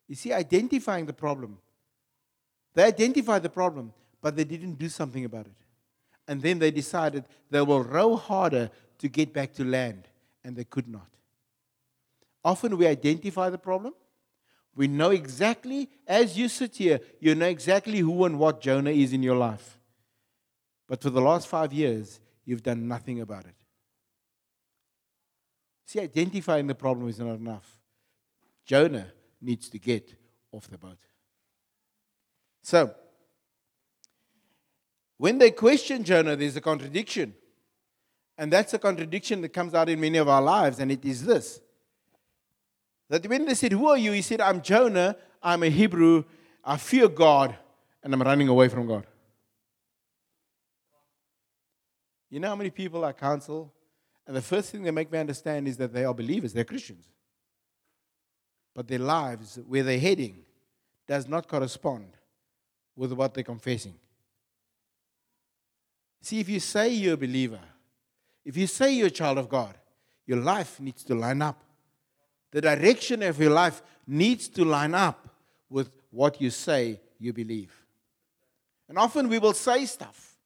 You 0.08 0.16
see, 0.16 0.34
identifying 0.34 1.06
the 1.06 1.14
problem. 1.14 1.58
They 2.74 2.84
identified 2.84 3.44
the 3.44 3.50
problem, 3.50 3.94
but 4.22 4.36
they 4.36 4.44
didn't 4.44 4.76
do 4.76 4.90
something 4.90 5.26
about 5.26 5.46
it. 5.46 5.56
And 6.28 6.42
then 6.42 6.60
they 6.60 6.72
decided 6.72 7.26
they 7.50 7.62
will 7.62 7.84
row 7.84 8.16
harder 8.16 8.72
to 9.00 9.08
get 9.08 9.34
back 9.34 9.54
to 9.56 9.64
land, 9.64 10.08
and 10.44 10.56
they 10.56 10.64
could 10.64 10.88
not. 10.88 11.08
Often 12.44 12.78
we 12.78 12.88
identify 12.88 13.50
the 13.50 13.58
problem, 13.58 13.94
we 14.76 14.88
know 14.88 15.12
exactly, 15.12 15.90
as 16.08 16.38
you 16.38 16.50
sit 16.50 16.78
here, 16.78 17.00
you 17.20 17.36
know 17.36 17.46
exactly 17.46 18.00
who 18.00 18.26
and 18.26 18.40
what 18.40 18.60
Jonah 18.60 18.90
is 18.90 19.14
in 19.14 19.22
your 19.22 19.36
life. 19.36 19.78
But 20.88 21.02
for 21.02 21.10
the 21.10 21.22
last 21.22 21.48
five 21.48 21.72
years, 21.72 22.20
you've 22.44 22.64
done 22.64 22.88
nothing 22.88 23.22
about 23.22 23.46
it. 23.46 23.56
See, 25.86 26.00
identifying 26.00 26.68
the 26.68 26.76
problem 26.76 27.08
is 27.08 27.20
not 27.20 27.36
enough. 27.36 27.80
Jonah 28.66 29.08
needs 29.42 29.70
to 29.70 29.78
get 29.78 30.16
off 30.52 30.68
the 30.68 30.78
boat. 30.78 30.98
So, 32.64 32.96
when 35.18 35.38
they 35.38 35.52
question 35.52 36.04
Jonah, 36.04 36.36
there's 36.36 36.56
a 36.56 36.62
contradiction. 36.62 37.36
And 38.38 38.52
that's 38.52 38.74
a 38.74 38.80
contradiction 38.80 39.42
that 39.42 39.50
comes 39.50 39.74
out 39.76 39.90
in 39.90 40.00
many 40.00 40.18
of 40.18 40.28
our 40.28 40.42
lives, 40.42 40.80
and 40.80 40.92
it 40.92 41.06
is 41.06 41.24
this 41.24 41.60
that 43.10 43.28
when 43.28 43.46
they 43.46 43.54
said, 43.54 43.74
Who 43.74 43.88
are 43.88 43.98
you? 43.98 44.12
He 44.12 44.24
said, 44.24 44.42
I'm 44.42 44.62
Jonah, 44.62 45.16
I'm 45.44 45.62
a 45.62 45.70
Hebrew, 45.70 46.24
I 46.64 46.78
fear 46.78 47.08
God, 47.08 47.56
and 48.02 48.12
I'm 48.12 48.22
running 48.22 48.48
away 48.48 48.70
from 48.70 48.88
God. 48.88 49.06
You 52.32 52.40
know 52.40 52.50
how 52.50 52.56
many 52.56 52.72
people 52.72 53.06
I 53.06 53.12
counsel? 53.12 53.72
And 54.26 54.36
the 54.36 54.42
first 54.42 54.72
thing 54.72 54.82
they 54.82 54.90
make 54.90 55.12
me 55.12 55.20
understand 55.20 55.68
is 55.68 55.78
that 55.78 55.94
they 55.94 56.06
are 56.06 56.14
believers, 56.14 56.54
they're 56.54 56.64
Christians. 56.64 57.06
But 58.74 58.88
their 58.88 59.00
lives, 59.00 59.60
where 59.68 59.84
they're 59.84 60.00
heading, 60.00 60.40
does 61.08 61.28
not 61.28 61.48
correspond 61.48 62.08
with 62.96 63.12
what 63.14 63.34
they're 63.34 63.44
confessing. 63.44 63.96
See, 66.22 66.40
if 66.40 66.48
you 66.48 66.60
say 66.60 66.90
you're 66.90 67.16
a 67.16 67.18
believer, 67.18 67.60
if 68.46 68.56
you 68.56 68.68
say 68.68 68.94
you're 68.94 69.08
a 69.08 69.12
child 69.12 69.38
of 69.38 69.50
God, 69.50 69.76
your 70.26 70.40
life 70.40 70.80
needs 70.80 71.04
to 71.06 71.16
line 71.16 71.42
up 71.42 71.64
the 72.54 72.62
direction 72.62 73.24
of 73.24 73.40
your 73.40 73.50
life 73.50 73.82
needs 74.06 74.48
to 74.48 74.64
line 74.64 74.94
up 74.94 75.28
with 75.70 75.90
what 76.12 76.40
you 76.40 76.52
say 76.52 77.02
you 77.20 77.34
believe. 77.34 77.74
And 78.88 78.98
often 78.98 79.28
we 79.28 79.40
will 79.40 79.54
say 79.54 79.86
stuff, 79.86 80.38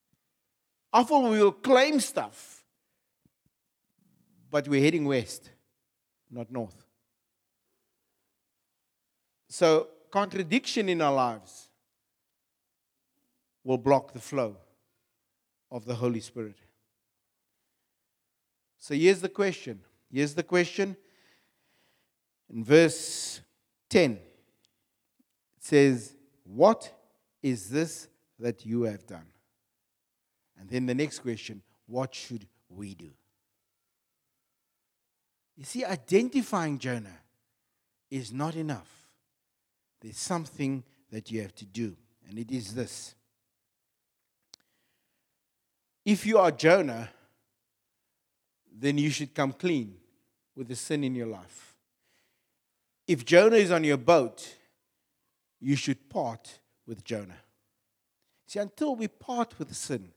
often 0.91 1.29
we 1.29 1.43
will 1.43 1.51
claim 1.51 1.99
stuff, 1.99 2.63
but 4.49 4.69
we're 4.69 4.81
heading 4.81 5.03
west, 5.03 5.49
not 6.31 6.49
north. 6.49 6.85
So, 9.49 9.89
contradiction 10.09 10.87
in 10.87 11.01
our 11.01 11.13
lives 11.13 11.66
will 13.67 13.77
block 13.77 14.13
the 14.13 14.19
flow 14.19 14.55
of 15.69 15.83
the 15.83 15.95
Holy 15.95 16.21
Spirit. 16.21 16.55
So, 18.77 18.93
here's 18.93 19.19
the 19.19 19.27
question. 19.27 19.81
Here's 20.09 20.33
the 20.33 20.43
question 20.43 20.95
in 22.49 22.63
verse 22.63 23.41
10, 23.89 24.11
it 24.11 24.19
says, 25.59 26.15
What 26.45 26.93
is 27.43 27.69
this 27.69 28.07
that 28.39 28.65
you 28.65 28.83
have 28.83 29.05
done? 29.05 29.25
And 30.57 30.69
then 30.69 30.85
the 30.85 30.95
next 30.95 31.19
question, 31.19 31.61
What 31.87 32.15
should 32.15 32.47
we 32.69 32.95
do? 32.95 33.09
You 35.57 35.65
see, 35.65 35.83
identifying 35.83 36.79
Jonah 36.79 37.19
is 38.09 38.31
not 38.31 38.55
enough. 38.55 39.09
There's 39.99 40.17
something 40.17 40.85
that 41.11 41.31
you 41.31 41.41
have 41.41 41.55
to 41.55 41.65
do, 41.65 41.97
and 42.29 42.39
it 42.39 42.49
is 42.49 42.73
this. 42.73 43.13
If 46.07 46.25
you 46.25 46.37
are 46.37 46.51
Jonah, 46.51 47.09
then 48.79 48.97
you 48.97 49.09
should 49.09 49.35
come 49.35 49.51
clean 49.51 49.97
with 50.55 50.69
the 50.69 50.75
sin 50.77 51.03
in 51.03 51.13
your 51.13 51.27
life. 51.27 51.75
If 53.05 53.25
Jonah 53.25 53.57
is 53.57 53.71
on 53.71 53.83
your 53.83 53.97
boat, 53.97 54.55
you 55.59 55.75
should 55.75 56.09
part 56.09 56.59
with 56.85 57.03
Jonah. 57.03 57.41
See, 58.45 58.57
until 58.59 58.95
we 58.95 59.09
part 59.09 59.59
with 59.59 59.75
sin, 59.75 60.07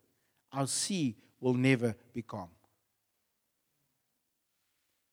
our 0.52 0.68
sea 0.68 1.16
will 1.40 1.54
never 1.54 1.96
be 2.12 2.22
calm. 2.22 2.50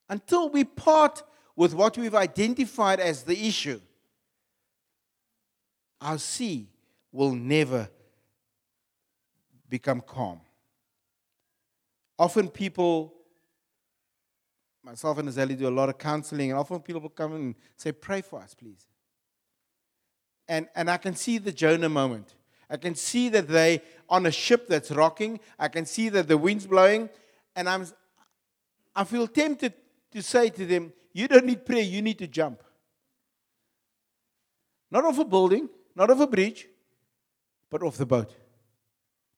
Until 0.08 0.48
we 0.50 0.64
part 0.64 1.24
with 1.56 1.74
what 1.74 1.98
we've 1.98 2.14
identified 2.14 3.00
as 3.00 3.24
the 3.24 3.48
issue, 3.48 3.82
our 6.00 6.20
sea 6.20 6.70
will 7.12 7.32
never 7.32 7.90
become 9.68 10.02
calm. 10.02 10.42
Often 12.20 12.50
people 12.50 13.14
myself 14.88 15.18
and 15.18 15.28
Azali 15.28 15.58
do 15.58 15.68
a 15.68 15.70
lot 15.70 15.90
of 15.90 15.98
counseling, 15.98 16.50
and 16.50 16.60
often 16.60 16.80
people 16.80 17.02
will 17.02 17.10
come 17.10 17.34
and 17.36 17.56
say, 17.76 17.92
Pray 17.92 18.22
for 18.22 18.40
us, 18.40 18.54
please. 18.54 18.88
And, 20.48 20.68
and 20.76 20.90
I 20.90 20.96
can 20.98 21.14
see 21.14 21.38
the 21.40 21.52
Jonah 21.52 21.90
moment. 21.90 22.34
I 22.70 22.78
can 22.78 22.96
see 22.96 23.28
that 23.30 23.50
they 23.50 23.82
on 24.10 24.26
a 24.26 24.32
ship 24.32 24.68
that's 24.68 24.92
rocking. 24.92 25.40
I 25.60 25.68
can 25.68 25.86
see 25.86 26.10
that 26.10 26.28
the 26.28 26.38
wind's 26.38 26.66
blowing, 26.66 27.10
and 27.56 27.68
I'm, 27.68 27.86
I 28.96 29.04
feel 29.04 29.28
tempted 29.28 29.74
to 30.12 30.22
say 30.22 30.50
to 30.50 30.66
them, 30.66 30.94
"You 31.14 31.28
don't 31.28 31.46
need 31.46 31.66
prayer. 31.66 31.84
You 31.84 32.02
need 32.02 32.20
to 32.20 32.28
jump. 32.28 32.64
Not 34.90 35.04
off 35.06 35.20
a 35.20 35.26
building, 35.26 35.70
not 35.96 36.10
off 36.10 36.22
a 36.22 36.28
bridge, 36.28 36.68
but 37.70 37.84
off 37.84 37.98
the 37.98 38.06
boat, 38.06 38.34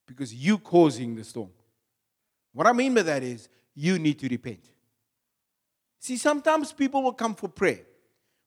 because 0.07 0.33
you're 0.33 0.59
causing 0.59 1.15
the 1.15 1.23
storm. 1.23 1.49
What 2.53 2.67
I 2.67 2.73
mean 2.73 2.93
by 2.93 3.03
that 3.03 3.23
is, 3.23 3.49
you 3.75 3.99
need 3.99 4.19
to 4.19 4.27
repent. 4.27 4.69
See, 5.99 6.17
sometimes 6.17 6.71
people 6.71 7.03
will 7.03 7.13
come 7.13 7.35
for 7.35 7.47
prayer. 7.47 7.81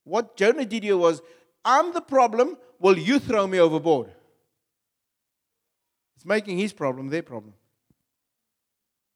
What 0.04 0.36
Jonah 0.36 0.64
did 0.64 0.82
here 0.82 0.96
was, 0.96 1.22
I'm 1.64 1.92
the 1.92 2.00
problem, 2.00 2.56
will 2.78 2.98
you 2.98 3.18
throw 3.18 3.46
me 3.46 3.60
overboard? 3.60 4.12
It's 6.16 6.26
making 6.26 6.58
his 6.58 6.72
problem 6.72 7.08
their 7.08 7.22
problem. 7.22 7.54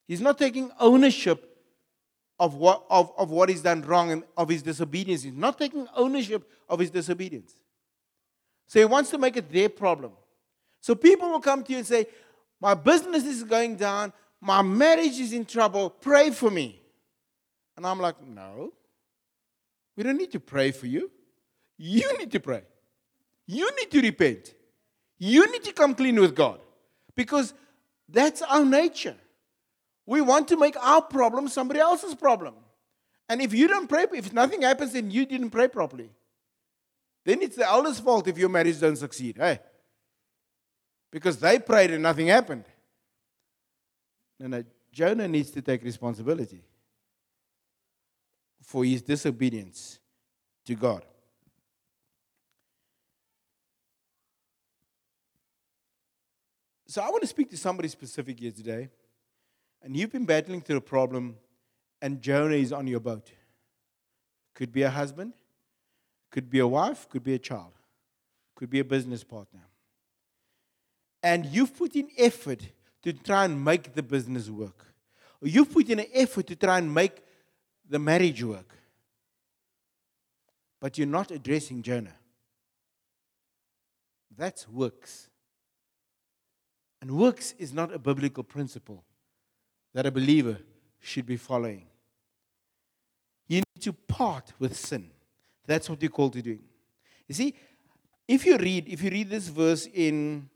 He's 0.07 0.21
not 0.21 0.39
taking 0.39 0.71
ownership 0.79 1.57
of 2.39 2.55
what, 2.55 2.85
of, 2.91 3.13
of 3.17 3.31
what 3.31 3.49
he's 3.49 3.63
done 3.63 3.83
wrong 3.83 4.13
and 4.13 4.23
of 4.37 4.49
his 4.49 4.63
disobedience. 4.63 5.23
He's 5.23 5.35
not 5.35 5.59
taking 5.59 5.89
ownership 5.97 6.49
of 6.69 6.79
his 6.79 6.91
disobedience. 6.91 7.57
So 8.67 8.79
he 8.79 8.85
wants 8.85 9.11
to 9.11 9.19
make 9.19 9.37
it 9.37 9.51
their 9.51 9.69
problem. 9.69 10.13
So 10.81 10.95
people 10.95 11.31
will 11.31 11.41
come 11.41 11.63
to 11.65 11.73
you 11.73 11.79
and 11.79 11.87
say, 11.87 12.07
My 12.61 12.75
business 12.75 13.25
is 13.25 13.43
going 13.43 13.77
down, 13.77 14.13
my 14.41 14.63
marriage 14.63 15.19
is 15.19 15.33
in 15.33 15.45
trouble, 15.45 15.91
pray 15.91 16.31
for 16.31 16.51
me. 16.51 16.81
And 17.77 17.87
I'm 17.87 18.01
like, 18.01 18.17
No, 18.27 18.73
we 19.97 20.03
don't 20.03 20.17
need 20.17 20.33
to 20.33 20.41
pray 20.41 20.71
for 20.71 20.87
you. 20.87 21.11
You 21.79 22.17
need 22.19 22.31
to 22.33 22.41
pray. 22.41 22.63
You 23.47 23.71
need 23.79 23.91
to 23.91 24.01
repent. 24.01 24.55
You 25.19 25.51
need 25.51 25.65
to 25.65 25.73
come 25.73 25.95
clean 25.95 26.21
with 26.21 26.35
God 26.35 26.61
because 27.15 27.55
that's 28.09 28.43
our 28.43 28.65
nature. 28.65 29.17
We 30.05 30.21
want 30.21 30.49
to 30.49 30.57
make 30.57 30.77
our 30.77 31.03
problem 31.03 31.49
somebody 31.49 31.81
else's 31.81 32.15
problem. 32.15 32.55
And 33.29 33.43
if 33.43 33.53
you 33.53 33.67
don't 33.67 33.89
pray, 33.89 34.07
if 34.15 34.33
nothing 34.33 34.63
happens, 34.63 34.93
then 34.93 35.11
you 35.11 35.27
didn't 35.27 35.51
pray 35.51 35.69
properly. 35.69 36.11
Then 37.25 37.43
it's 37.43 37.57
the 37.57 37.67
elder's 37.67 37.99
fault 37.99 38.29
if 38.29 38.39
your 38.39 38.49
marriage 38.49 38.79
doesn't 38.79 38.97
succeed. 38.97 39.37
Hey? 39.37 39.59
Because 41.11 41.39
they 41.39 41.59
prayed 41.59 41.91
and 41.91 42.03
nothing 42.03 42.29
happened. 42.29 42.65
No, 44.39 44.47
no. 44.49 44.65
Jonah 44.93 45.29
needs 45.29 45.51
to 45.51 45.63
take 45.63 45.83
responsibility 45.83 46.63
for 48.63 48.85
his 48.85 49.03
disobedience 49.03 50.01
to 50.65 50.75
God. 50.75 51.05
So 56.89 57.03
I 57.03 57.11
want 57.11 57.23
to 57.23 57.27
speak 57.27 57.51
to 57.51 57.57
somebody 57.57 57.89
specific 57.89 58.41
here 58.41 58.53
today. 58.53 58.89
And 59.83 59.97
you've 59.97 60.13
been 60.13 60.25
battling 60.25 60.63
through 60.63 60.79
a 60.79 60.81
problem, 60.81 61.37
and 62.01 62.21
Jonah 62.21 62.55
is 62.55 62.73
on 62.73 62.87
your 62.87 63.01
boat. 63.01 63.31
Could 64.55 64.73
be 64.73 64.83
a 64.83 64.91
husband, 64.91 65.35
could 66.31 66.49
be 66.49 66.59
a 66.59 66.67
wife, 66.67 67.09
could 67.09 67.23
be 67.23 67.35
a 67.35 67.39
child, 67.39 67.73
could 68.55 68.71
be 68.71 68.81
a 68.81 68.85
business 68.85 69.23
partner. 69.23 69.61
And 71.23 71.45
you've 71.47 71.77
put 71.77 71.95
in 71.95 72.09
effort 72.17 72.63
to 73.07 73.13
try 73.13 73.45
and 73.45 73.65
make 73.65 73.95
the 73.95 74.03
business 74.03 74.51
work. 74.51 74.85
Or 75.41 75.47
you've 75.47 75.73
put 75.73 75.89
in 75.89 76.01
an 76.01 76.07
effort 76.13 76.49
to 76.49 76.57
try 76.57 76.79
and 76.79 76.93
make 76.93 77.23
the 77.89 78.01
marriage 78.01 78.43
work. 78.43 78.77
But 80.81 80.99
you're 80.99 81.07
not 81.07 81.31
addressing 81.31 81.83
Jonah. 81.83 82.17
That's 84.37 84.69
works. 84.69 85.29
And 87.01 87.13
works 87.13 87.55
is 87.61 87.73
not 87.73 87.95
a 87.95 87.99
biblical 88.01 88.43
principle 88.43 89.05
that 89.95 90.05
a 90.05 90.11
believer 90.11 90.59
should 90.99 91.27
be 91.27 91.37
following. 91.37 91.87
You 93.47 93.59
need 93.59 93.83
to 93.83 93.93
part 93.93 94.53
with 94.59 94.77
sin. 94.77 95.11
That's 95.65 95.89
what 95.89 96.03
you're 96.03 96.11
called 96.11 96.33
to 96.33 96.43
do. 96.43 96.59
You 97.29 97.35
see, 97.37 97.55
if 98.27 98.45
you 98.45 98.59
read, 98.59 98.89
if 98.89 99.01
you 99.01 99.11
read 99.11 99.31
this 99.31 99.47
verse 99.47 99.87
in 99.95 100.51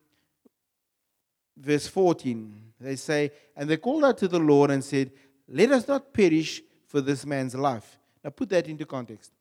verse 1.61 1.87
14, 1.87 2.73
they 2.81 2.96
say, 2.96 3.31
And 3.57 3.68
they 3.68 3.77
called 3.77 4.05
out 4.05 4.18
to 4.18 4.29
the 4.29 4.38
Lord 4.38 4.70
and 4.70 4.83
said, 4.83 5.12
Let 5.49 5.70
us 5.73 5.87
not 5.87 6.12
perish 6.12 6.62
for 6.87 7.01
this 7.01 7.25
man's 7.27 7.55
life. 7.55 7.99
Now 8.25 8.31
put 8.31 8.49
that 8.51 8.66
into 8.66 8.87
context. 8.87 9.33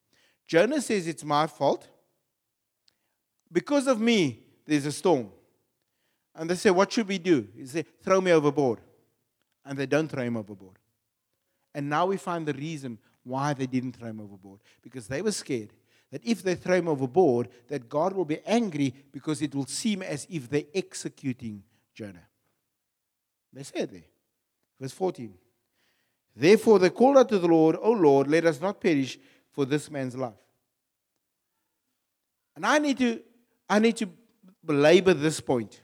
Jonah 0.46 0.82
says, 0.82 1.08
It's 1.08 1.24
my 1.24 1.48
fault. 1.48 1.88
Because 3.52 3.88
of 3.88 4.00
me, 4.00 4.44
there's 4.66 4.86
a 4.86 4.92
storm. 4.92 5.30
And 6.36 6.50
they 6.50 6.56
say, 6.56 6.70
What 6.70 6.92
should 6.92 7.08
we 7.08 7.18
do? 7.18 7.48
He 7.56 7.66
said, 7.66 7.86
Throw 8.04 8.22
me 8.22 8.32
overboard. 8.32 8.80
And 9.66 9.78
they 9.78 9.86
don't 9.86 10.08
throw 10.08 10.24
him 10.24 10.38
overboard. 10.38 10.78
And 11.74 11.90
now 11.90 12.08
we 12.08 12.18
find 12.18 12.46
the 12.46 12.54
reason 12.54 12.98
why 13.24 13.54
they 13.54 13.68
didn't 13.68 13.94
throw 13.94 14.10
him 14.10 14.20
overboard. 14.20 14.60
Because 14.82 15.08
they 15.08 15.22
were 15.22 15.32
scared 15.32 15.70
that 16.12 16.26
if 16.26 16.42
they 16.42 16.56
throw 16.56 16.76
him 16.76 16.88
overboard, 16.88 17.50
that 17.68 17.88
God 17.88 18.14
will 18.14 18.26
be 18.26 18.40
angry 18.46 18.94
because 19.12 19.42
it 19.42 19.54
will 19.54 19.68
seem 19.68 20.02
as 20.02 20.26
if 20.30 20.50
they're 20.50 20.64
executing 20.74 21.64
Jonah. 22.00 22.26
They 23.52 23.64
said 23.64 23.92
there. 23.92 24.04
Verse 24.80 24.94
14. 24.94 25.34
Therefore 26.34 26.80
they 26.80 26.90
called 26.90 27.18
out 27.18 27.28
to 27.28 27.40
the 27.40 27.48
Lord, 27.48 27.76
O 27.82 27.92
Lord, 27.92 28.30
let 28.30 28.46
us 28.46 28.62
not 28.62 28.80
perish 28.80 29.20
for 29.52 29.66
this 29.66 29.92
man's 29.92 30.16
life. 30.16 30.32
And 32.56 32.66
I 32.66 32.78
need 32.80 32.98
to 33.00 33.22
I 33.70 33.80
need 33.80 33.98
to 33.98 34.10
belabor 34.64 35.14
this 35.14 35.42
point. 35.42 35.82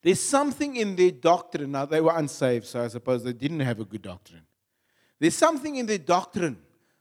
There's 0.00 0.20
something 0.20 0.76
in 0.76 0.94
their 0.94 1.10
doctrine. 1.10 1.72
Now, 1.72 1.84
they 1.84 2.00
were 2.00 2.16
unsaved, 2.16 2.66
so 2.66 2.84
I 2.84 2.88
suppose 2.88 3.24
they 3.24 3.32
didn't 3.32 3.60
have 3.60 3.80
a 3.80 3.84
good 3.84 4.02
doctrine. 4.02 4.42
There's 5.18 5.34
something 5.34 5.74
in 5.74 5.86
their 5.86 5.98
doctrine 5.98 6.56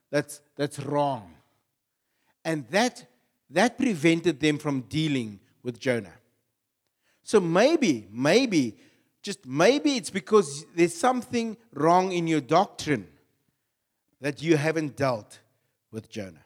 that's, 0.10 0.42
that's 0.56 0.80
wrong. 0.80 1.32
And 2.44 2.68
that, 2.70 3.06
that 3.52 3.78
prevented 3.78 4.40
them 4.40 4.58
from 4.58 4.82
dealing 4.82 5.40
with 5.62 5.80
Jonah. 5.80 6.17
So 7.28 7.42
maybe, 7.42 8.08
maybe, 8.10 8.78
just 9.22 9.46
maybe 9.46 9.98
it's 9.98 10.10
because 10.10 10.66
there's 10.74 10.96
something 10.96 11.58
wrong 11.74 12.14
in 12.14 12.26
your 12.26 12.40
doctrine 12.40 13.06
that 14.22 14.42
you 14.42 14.56
haven't 14.56 14.96
dealt 14.96 15.40
with 15.92 16.10
Jonah. 16.10 16.46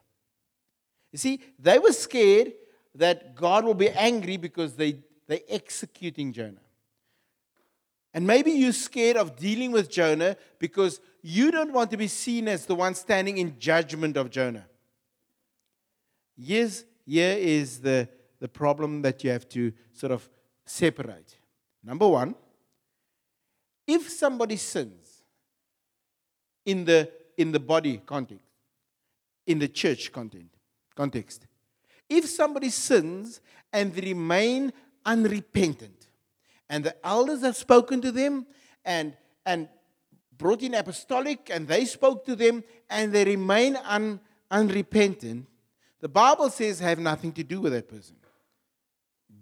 You 1.12 1.20
see, 1.20 1.40
they 1.60 1.78
were 1.78 1.92
scared 1.92 2.54
that 2.96 3.36
God 3.36 3.64
will 3.64 3.76
be 3.76 3.92
angry 3.92 4.38
because 4.38 4.76
they 4.76 4.98
they're 5.28 5.42
executing 5.50 6.34
Jonah. 6.34 6.66
And 8.12 8.26
maybe 8.26 8.50
you're 8.50 8.72
scared 8.72 9.18
of 9.18 9.36
dealing 9.36 9.72
with 9.72 9.88
Jonah 9.88 10.36
because 10.58 11.00
you 11.22 11.52
don't 11.52 11.74
want 11.74 11.92
to 11.92 11.98
be 11.98 12.08
seen 12.08 12.48
as 12.48 12.66
the 12.66 12.74
one 12.74 12.96
standing 12.96 13.38
in 13.38 13.60
judgment 13.60 14.18
of 14.18 14.32
Jonah. 14.32 14.66
Yes, 16.36 16.86
here 17.06 17.38
is 17.38 17.82
the, 17.82 18.10
the 18.40 18.48
problem 18.48 19.04
that 19.04 19.24
you 19.24 19.30
have 19.30 19.48
to 19.50 19.72
sort 19.94 20.12
of 20.12 20.28
separate. 20.72 21.38
Number 21.84 22.08
one, 22.08 22.36
if 23.88 24.10
somebody 24.10 24.58
sins 24.58 25.24
in 26.66 26.86
the, 26.86 27.10
in 27.38 27.52
the 27.52 27.60
body 27.60 28.02
context, 28.06 28.46
in 29.48 29.60
the 29.60 29.68
church 29.68 30.12
content, 30.12 30.54
context, 30.96 31.48
if 32.10 32.26
somebody 32.30 32.70
sins 32.70 33.42
and 33.74 33.94
they 33.94 34.02
remain 34.02 34.72
unrepentant. 35.06 36.08
And 36.70 36.84
the 36.84 36.96
elders 37.06 37.42
have 37.42 37.56
spoken 37.56 38.02
to 38.02 38.12
them 38.12 38.46
and, 38.86 39.14
and 39.46 39.68
brought 40.38 40.62
in 40.62 40.74
apostolic, 40.74 41.50
and 41.52 41.68
they 41.68 41.86
spoke 41.86 42.26
to 42.26 42.36
them, 42.36 42.64
and 42.90 43.12
they 43.12 43.26
remain 43.26 43.76
un, 43.84 44.20
unrepentant. 44.50 45.48
The 46.00 46.10
Bible 46.10 46.50
says 46.50 46.80
have 46.80 47.00
nothing 47.00 47.32
to 47.34 47.44
do 47.44 47.62
with 47.62 47.74
that 47.74 47.88
person. 47.88 48.16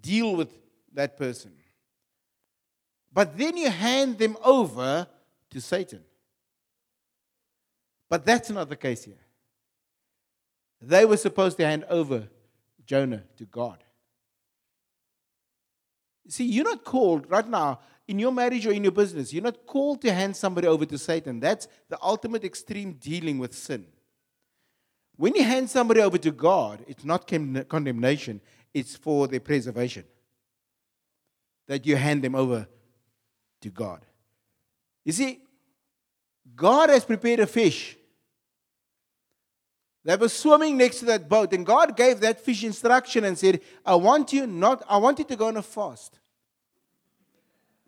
Deal 0.00 0.36
with 0.36 0.52
that 0.94 1.16
person. 1.16 1.52
But 3.12 3.36
then 3.36 3.56
you 3.56 3.70
hand 3.70 4.18
them 4.18 4.36
over 4.44 5.06
to 5.50 5.60
Satan. 5.60 6.02
But 8.08 8.24
that's 8.24 8.50
not 8.50 8.68
the 8.68 8.76
case 8.76 9.04
here. 9.04 9.14
They 10.80 11.04
were 11.04 11.16
supposed 11.16 11.56
to 11.58 11.66
hand 11.66 11.84
over 11.88 12.28
Jonah 12.86 13.22
to 13.36 13.44
God. 13.44 13.82
See, 16.28 16.44
you're 16.44 16.64
not 16.64 16.84
called 16.84 17.30
right 17.30 17.46
now 17.46 17.80
in 18.10 18.18
your 18.18 18.32
marriage 18.32 18.66
or 18.66 18.72
in 18.72 18.82
your 18.82 18.92
business, 18.92 19.32
you're 19.32 19.42
not 19.42 19.64
called 19.66 20.02
to 20.02 20.12
hand 20.12 20.34
somebody 20.34 20.66
over 20.66 20.84
to 20.84 20.98
Satan. 20.98 21.38
That's 21.38 21.68
the 21.88 21.96
ultimate 22.02 22.42
extreme 22.42 22.94
dealing 22.94 23.38
with 23.38 23.54
sin. 23.54 23.86
When 25.16 25.36
you 25.36 25.44
hand 25.44 25.70
somebody 25.70 26.00
over 26.00 26.18
to 26.18 26.32
God, 26.32 26.84
it's 26.88 27.04
not 27.04 27.28
condemnation, 27.28 28.40
it's 28.74 28.96
for 28.96 29.28
their 29.28 29.38
preservation. 29.38 30.04
That 31.70 31.86
you 31.86 31.94
hand 31.94 32.24
them 32.26 32.34
over 32.34 32.66
to 33.62 33.70
God. 33.70 34.04
You 35.04 35.12
see, 35.12 35.38
God 36.56 36.90
has 36.90 37.04
prepared 37.04 37.38
a 37.38 37.46
fish 37.46 37.96
they 40.04 40.16
were 40.16 40.28
swimming 40.28 40.78
next 40.78 41.00
to 41.00 41.04
that 41.06 41.28
boat, 41.28 41.52
and 41.52 41.64
God 41.66 41.96
gave 41.96 42.20
that 42.20 42.40
fish 42.40 42.64
instruction 42.64 43.24
and 43.24 43.38
said, 43.38 43.60
I 43.84 43.96
want 43.96 44.32
you 44.32 44.46
not, 44.46 44.82
I 44.88 44.96
want 44.96 45.18
you 45.18 45.24
to 45.26 45.36
go 45.36 45.48
on 45.48 45.56
a 45.56 45.62
fast. 45.62 46.18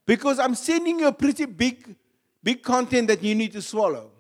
Because 0.05 0.39
I'm 0.39 0.55
sending 0.55 0.99
you 0.99 1.07
a 1.07 1.13
pretty 1.13 1.47
big, 1.47 1.97
big 2.43 2.63
content 2.63 3.09
that 3.09 3.23
you 3.23 3.35
need 3.35 3.53
to 3.53 3.63
swallow. 3.63 4.11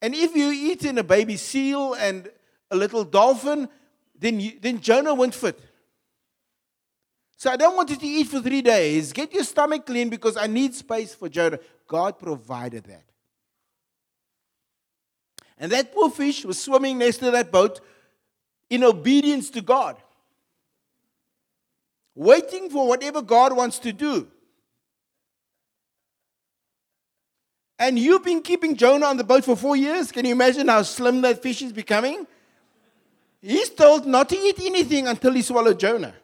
And 0.00 0.14
if 0.14 0.34
you 0.34 0.50
eat 0.50 0.84
in 0.84 0.96
a 0.96 1.02
baby 1.02 1.36
seal 1.36 1.94
and 1.94 2.30
a 2.70 2.76
little 2.76 3.04
dolphin, 3.04 3.68
then, 4.18 4.40
you, 4.40 4.52
then 4.60 4.80
Jonah 4.80 5.12
won't 5.12 5.34
fit. 5.34 5.60
So 7.38 7.52
I 7.52 7.56
don't 7.56 7.76
want 7.76 7.88
you 7.88 7.96
to 7.96 8.06
eat 8.06 8.26
for 8.26 8.40
three 8.40 8.62
days. 8.62 9.12
Get 9.12 9.32
your 9.32 9.44
stomach 9.44 9.86
clean 9.86 10.08
because 10.10 10.36
I 10.36 10.48
need 10.48 10.74
space 10.74 11.14
for 11.14 11.28
Jonah. 11.28 11.60
God 11.86 12.18
provided 12.18 12.84
that. 12.84 13.04
And 15.56 15.70
that 15.70 15.94
poor 15.94 16.10
fish 16.10 16.44
was 16.44 16.60
swimming 16.60 16.98
next 16.98 17.18
to 17.18 17.30
that 17.30 17.52
boat 17.52 17.80
in 18.68 18.82
obedience 18.82 19.50
to 19.50 19.62
God. 19.62 19.96
waiting 22.16 22.68
for 22.68 22.88
whatever 22.88 23.22
God 23.22 23.56
wants 23.56 23.78
to 23.78 23.92
do. 23.92 24.26
And 27.78 27.96
you've 27.96 28.24
been 28.24 28.42
keeping 28.42 28.74
Jonah 28.74 29.06
on 29.06 29.16
the 29.16 29.22
boat 29.22 29.44
for 29.44 29.54
four 29.54 29.76
years. 29.76 30.10
Can 30.10 30.24
you 30.24 30.32
imagine 30.32 30.66
how 30.66 30.82
slim 30.82 31.20
that 31.20 31.40
fish 31.40 31.62
is 31.62 31.72
becoming? 31.72 32.26
He's 33.40 33.70
told 33.70 34.04
not 34.04 34.28
to 34.30 34.36
eat 34.36 34.58
anything 34.58 35.06
until 35.06 35.32
he 35.32 35.42
swallowed 35.42 35.78
Jonah. 35.78 36.14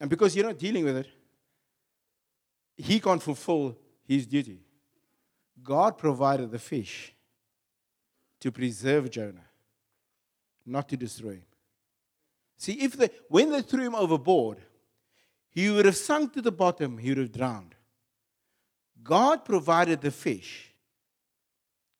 And 0.00 0.08
because 0.08 0.34
you're 0.34 0.46
not 0.46 0.58
dealing 0.58 0.84
with 0.84 0.96
it, 0.96 1.08
he 2.76 2.98
can't 2.98 3.22
fulfill 3.22 3.76
his 4.02 4.26
duty. 4.26 4.60
God 5.62 5.98
provided 5.98 6.50
the 6.50 6.58
fish 6.58 7.14
to 8.40 8.50
preserve 8.50 9.10
Jonah, 9.10 9.44
not 10.64 10.88
to 10.88 10.96
destroy 10.96 11.32
him. 11.32 11.44
See, 12.56 12.72
if 12.72 12.94
they, 12.94 13.10
when 13.28 13.50
they 13.50 13.62
threw 13.62 13.84
him 13.84 13.94
overboard, 13.94 14.58
he 15.50 15.68
would 15.68 15.84
have 15.84 15.96
sunk 15.96 16.32
to 16.34 16.42
the 16.42 16.52
bottom, 16.52 16.98
he 16.98 17.10
would 17.10 17.18
have 17.18 17.32
drowned. 17.32 17.74
God 19.02 19.44
provided 19.44 20.00
the 20.00 20.10
fish 20.10 20.74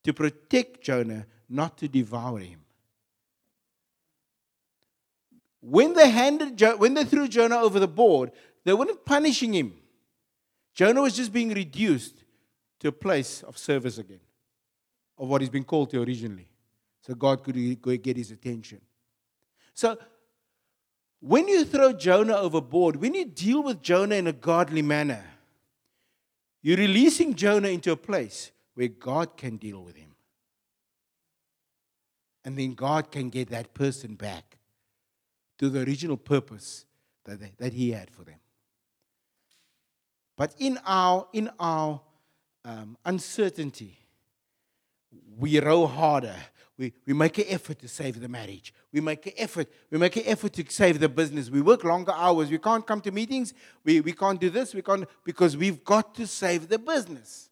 to 0.04 0.12
protect 0.12 0.82
Jonah, 0.82 1.26
not 1.48 1.76
to 1.78 1.88
devour 1.88 2.38
him. 2.38 2.60
When 5.61 5.92
they 5.92 6.11
handed 6.11 6.61
when 6.79 6.94
they 6.94 7.05
threw 7.05 7.29
Jonah 7.29 7.59
over 7.59 7.79
the 7.79 7.88
board, 7.88 8.33
they 8.64 8.73
weren't 8.73 9.05
punishing 9.05 9.53
him. 9.53 9.75
Jonah 10.75 11.03
was 11.03 11.16
just 11.16 11.33
being 11.33 11.51
reduced 11.51 12.25
to 12.79 12.88
a 12.88 12.92
place 12.92 13.42
of 13.42 13.59
service 13.59 13.99
again, 13.99 14.20
of 15.18 15.29
what 15.29 15.42
he's 15.42 15.51
been 15.51 15.64
called 15.64 15.90
to 15.90 16.01
originally. 16.03 16.49
So 17.03 17.14
God 17.14 17.42
could 17.42 18.03
get 18.03 18.16
his 18.16 18.31
attention. 18.31 18.81
So 19.75 19.99
when 21.20 21.49
you 21.49 21.64
throw 21.64 21.92
Jonah 21.92 22.37
overboard, 22.37 22.96
when 22.96 23.12
you 23.12 23.27
deal 23.27 23.62
with 23.62 23.83
Jonah 23.83 24.14
in 24.14 24.27
a 24.27 24.33
godly 24.33 24.83
manner, 24.83 25.25
you're 26.62 26.79
releasing 26.79 27.35
Jonah 27.35 27.68
into 27.68 27.92
a 27.92 27.96
place 27.96 28.51
where 28.75 28.88
God 28.88 29.37
can 29.37 29.57
deal 29.57 29.83
with 29.83 29.96
him. 29.96 30.14
And 32.44 32.59
then 32.59 32.73
God 32.73 33.11
can 33.11 33.29
get 33.29 33.51
that 33.51 33.75
person 33.75 34.14
back 34.14 34.57
to 35.61 35.68
the 35.68 35.81
original 35.81 36.16
purpose 36.16 36.87
that, 37.27 37.38
they, 37.38 37.53
that 37.59 37.75
he 37.75 37.90
had 37.90 38.11
for 38.11 38.25
them. 38.25 38.38
But 40.35 40.55
in 40.59 40.79
our, 40.87 41.29
in 41.35 41.51
our 41.61 42.01
um, 42.64 42.96
uncertainty, 43.05 43.99
we 45.37 45.61
row 45.61 45.87
harder. 45.87 46.37
We, 46.79 46.94
we 47.05 47.12
make 47.12 47.37
an 47.37 47.44
effort 47.49 47.79
to 47.81 47.88
save 47.88 48.23
the 48.23 48.29
marriage. 48.29 48.73
We 48.90 49.03
make 49.03 49.27
an 49.27 49.35
effort. 49.37 49.68
We 49.90 49.99
make 49.99 50.16
an 50.16 50.23
effort 50.25 50.55
to 50.55 50.64
save 50.70 50.99
the 50.99 51.11
business. 51.11 51.51
We 51.51 51.61
work 51.61 51.85
longer 51.85 52.12
hours. 52.12 52.51
We 52.51 52.57
can't 52.57 52.87
come 52.87 53.03
to 53.03 53.11
meetings. 53.11 53.53
We, 53.85 54.01
we 54.01 54.14
can't 54.14 54.40
do 54.40 54.49
this. 54.49 54.73
We 54.73 54.81
can't 54.81 55.07
because 55.27 55.59
we've 55.59 55.85
got 55.85 56.14
to 56.14 56.27
save 56.27 56.70
the 56.70 56.79
business. 56.79 57.51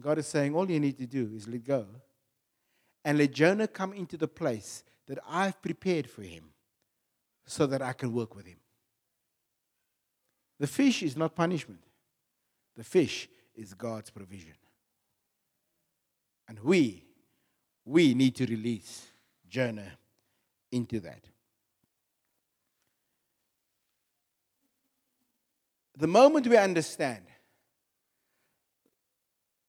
God 0.00 0.18
is 0.18 0.26
saying 0.26 0.56
all 0.56 0.68
you 0.68 0.80
need 0.80 0.98
to 0.98 1.06
do 1.06 1.30
is 1.36 1.46
let 1.46 1.62
go 1.62 1.86
and 3.04 3.16
let 3.16 3.30
Jonah 3.30 3.68
come 3.68 3.92
into 3.92 4.16
the 4.16 4.26
place 4.26 4.82
that 5.06 5.18
I've 5.28 5.62
prepared 5.62 6.10
for 6.10 6.22
him 6.22 6.50
so 7.50 7.66
that 7.66 7.82
I 7.82 7.92
can 7.92 8.12
work 8.12 8.36
with 8.36 8.46
him. 8.46 8.58
The 10.60 10.68
fish 10.68 11.02
is 11.02 11.16
not 11.16 11.34
punishment, 11.34 11.82
the 12.76 12.84
fish 12.84 13.28
is 13.56 13.74
God's 13.74 14.08
provision. 14.08 14.54
And 16.46 16.60
we, 16.60 17.06
we 17.84 18.14
need 18.14 18.36
to 18.36 18.46
release 18.46 19.08
Jonah 19.48 19.98
into 20.70 21.00
that. 21.00 21.24
The 25.96 26.06
moment 26.06 26.46
we 26.46 26.56
understand 26.56 27.24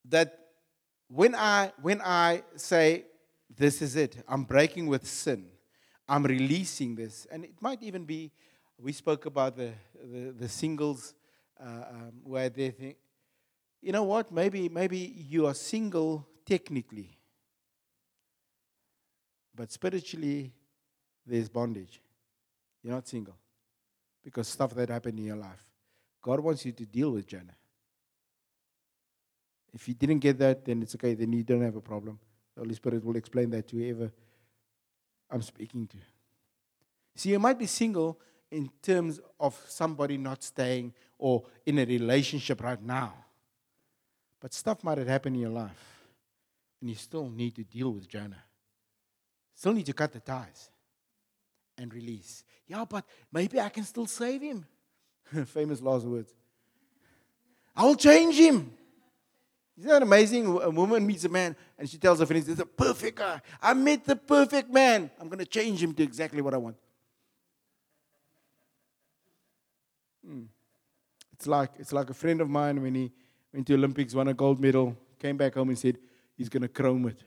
that 0.05 0.37
when 1.07 1.33
I, 1.33 1.71
when 1.81 1.99
I 2.01 2.43
say, 2.55 3.05
This 3.49 3.81
is 3.81 3.95
it, 3.95 4.23
I'm 4.27 4.43
breaking 4.43 4.85
with 4.85 5.07
sin, 5.07 5.47
I'm 6.11 6.23
releasing 6.23 6.93
this, 6.93 7.25
and 7.31 7.45
it 7.45 7.55
might 7.61 7.81
even 7.81 8.03
be, 8.03 8.31
we 8.77 8.91
spoke 8.91 9.25
about 9.27 9.55
the, 9.55 9.71
the, 9.95 10.31
the 10.31 10.49
singles 10.49 11.13
uh, 11.57 11.85
um, 11.89 12.11
where 12.21 12.49
they 12.49 12.69
think, 12.71 12.97
you 13.81 13.93
know 13.93 14.03
what, 14.03 14.29
maybe, 14.29 14.67
maybe 14.67 14.97
you 14.97 15.47
are 15.47 15.53
single 15.53 16.27
technically, 16.45 17.17
but 19.55 19.71
spiritually, 19.71 20.51
there's 21.25 21.47
bondage. 21.47 22.01
You're 22.83 22.93
not 22.93 23.07
single 23.07 23.37
because 24.21 24.49
stuff 24.49 24.75
that 24.75 24.89
happened 24.89 25.17
in 25.17 25.23
your 25.23 25.37
life. 25.37 25.65
God 26.21 26.41
wants 26.41 26.65
you 26.65 26.73
to 26.73 26.85
deal 26.85 27.11
with 27.11 27.25
Jonah. 27.25 27.55
If 29.73 29.87
you 29.87 29.93
didn't 29.93 30.19
get 30.19 30.37
that, 30.39 30.65
then 30.65 30.81
it's 30.81 30.93
okay. 30.95 31.13
Then 31.13 31.31
you 31.31 31.43
don't 31.43 31.61
have 31.61 31.77
a 31.77 31.81
problem. 31.81 32.19
The 32.55 32.63
Holy 32.63 32.75
Spirit 32.75 33.05
will 33.05 33.15
explain 33.15 33.49
that 33.51 33.69
to 33.69 33.77
whoever 33.77 34.11
I'm 35.31 35.41
speaking 35.41 35.87
to. 35.87 35.97
See, 37.15 37.29
you 37.29 37.39
might 37.39 37.57
be 37.57 37.65
single 37.65 38.19
in 38.51 38.69
terms 38.81 39.19
of 39.39 39.59
somebody 39.67 40.17
not 40.17 40.43
staying 40.43 40.93
or 41.17 41.43
in 41.65 41.79
a 41.79 41.85
relationship 41.85 42.61
right 42.61 42.81
now. 42.81 43.13
But 44.41 44.53
stuff 44.53 44.83
might 44.83 44.97
have 44.97 45.07
happened 45.07 45.35
in 45.35 45.41
your 45.43 45.51
life, 45.51 46.03
and 46.81 46.89
you 46.89 46.95
still 46.95 47.29
need 47.29 47.55
to 47.55 47.63
deal 47.63 47.91
with 47.91 48.07
Jonah. 48.07 48.43
Still 49.55 49.73
need 49.73 49.85
to 49.85 49.93
cut 49.93 50.11
the 50.11 50.19
ties 50.19 50.69
and 51.77 51.93
release. 51.93 52.43
Yeah, 52.67 52.85
but 52.89 53.05
maybe 53.31 53.59
I 53.59 53.69
can 53.69 53.83
still 53.83 54.07
save 54.07 54.41
him. 54.41 54.65
Famous 55.45 55.81
last 55.81 56.05
words. 56.05 56.33
I 57.75 57.83
will 57.85 57.95
change 57.95 58.35
him. 58.35 58.73
Isn't 59.77 59.89
that 59.89 60.03
amazing? 60.03 60.45
A 60.45 60.69
woman 60.69 61.05
meets 61.05 61.23
a 61.25 61.29
man 61.29 61.55
and 61.77 61.89
she 61.89 61.97
tells 61.97 62.19
her 62.19 62.25
friends, 62.25 62.45
This 62.45 62.55
is 62.55 62.59
a 62.59 62.65
perfect 62.65 63.17
guy. 63.17 63.41
I 63.61 63.73
met 63.73 64.05
the 64.05 64.15
perfect 64.15 64.69
man. 64.69 65.09
I'm 65.19 65.27
going 65.27 65.39
to 65.39 65.45
change 65.45 65.81
him 65.81 65.93
to 65.93 66.03
exactly 66.03 66.41
what 66.41 66.53
I 66.53 66.57
want. 66.57 66.75
Hmm. 70.25 70.43
It's 71.33 71.47
like, 71.47 71.71
it's 71.79 71.91
like 71.91 72.09
a 72.09 72.13
friend 72.13 72.41
of 72.41 72.49
mine 72.49 72.81
when 72.81 72.93
he 72.93 73.11
went 73.53 73.65
to 73.67 73.73
Olympics, 73.73 74.13
won 74.13 74.27
a 74.27 74.33
gold 74.33 74.59
medal, 74.59 74.95
came 75.19 75.37
back 75.37 75.55
home 75.55 75.69
and 75.69 75.79
said, 75.79 75.97
He's 76.37 76.49
going 76.49 76.61
to 76.63 76.67
chrome 76.67 77.07
it. 77.07 77.23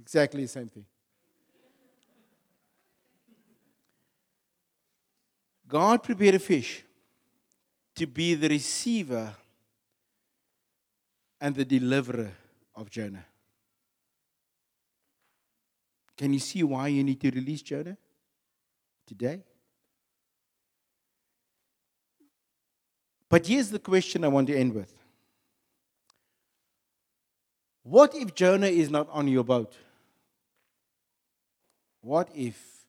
Exactly 0.00 0.42
the 0.42 0.48
same 0.48 0.68
thing. 0.68 0.84
God 5.68 6.02
prepared 6.02 6.34
a 6.34 6.38
fish 6.38 6.84
to 7.96 8.06
be 8.06 8.34
the 8.34 8.48
receiver 8.48 9.34
and 11.40 11.54
the 11.54 11.64
deliverer 11.64 12.32
of 12.74 12.88
Jonah. 12.90 13.24
Can 16.16 16.32
you 16.32 16.38
see 16.38 16.62
why 16.62 16.88
you 16.88 17.02
need 17.02 17.20
to 17.20 17.30
release 17.30 17.62
Jonah 17.62 17.96
today? 19.06 19.42
But 23.28 23.46
here's 23.46 23.70
the 23.70 23.78
question 23.78 24.24
I 24.24 24.28
want 24.28 24.46
to 24.48 24.56
end 24.56 24.74
with 24.74 24.94
What 27.82 28.14
if 28.14 28.34
Jonah 28.34 28.66
is 28.66 28.90
not 28.90 29.08
on 29.10 29.26
your 29.26 29.42
boat? 29.42 29.74
What 32.02 32.28
if 32.34 32.86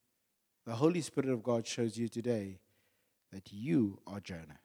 the 0.65 0.75
Holy 0.75 1.01
Spirit 1.01 1.29
of 1.29 1.43
God 1.43 1.65
shows 1.65 1.97
you 1.97 2.07
today 2.07 2.59
that 3.31 3.51
you 3.51 3.99
are 4.05 4.19
Jonah? 4.19 4.59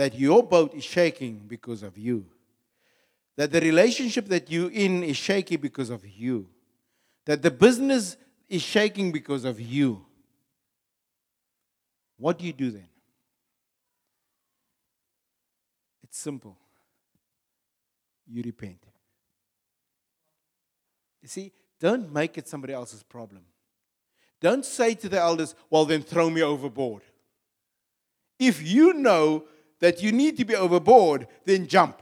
That 0.00 0.18
your 0.18 0.42
boat 0.42 0.72
is 0.72 0.82
shaking 0.82 1.42
because 1.46 1.82
of 1.82 1.98
you. 1.98 2.24
That 3.36 3.52
the 3.52 3.60
relationship 3.60 4.28
that 4.28 4.50
you're 4.50 4.70
in 4.70 5.02
is 5.02 5.18
shaky 5.18 5.56
because 5.56 5.90
of 5.90 6.08
you. 6.08 6.46
That 7.26 7.42
the 7.42 7.50
business 7.50 8.16
is 8.48 8.62
shaking 8.62 9.12
because 9.12 9.44
of 9.44 9.60
you. 9.60 10.02
What 12.16 12.38
do 12.38 12.46
you 12.46 12.54
do 12.54 12.70
then? 12.70 12.88
It's 16.02 16.16
simple. 16.16 16.56
You 18.26 18.42
repent. 18.42 18.82
You 21.20 21.28
see, 21.28 21.52
don't 21.78 22.10
make 22.10 22.38
it 22.38 22.48
somebody 22.48 22.72
else's 22.72 23.02
problem. 23.02 23.42
Don't 24.40 24.64
say 24.64 24.94
to 24.94 25.10
the 25.10 25.20
elders, 25.20 25.54
well, 25.68 25.84
then 25.84 26.00
throw 26.00 26.30
me 26.30 26.40
overboard. 26.40 27.02
If 28.38 28.62
you 28.62 28.94
know 28.94 29.44
that 29.80 30.02
you 30.02 30.12
need 30.12 30.36
to 30.36 30.44
be 30.44 30.54
overboard, 30.54 31.26
then 31.44 31.66
jump. 31.66 32.00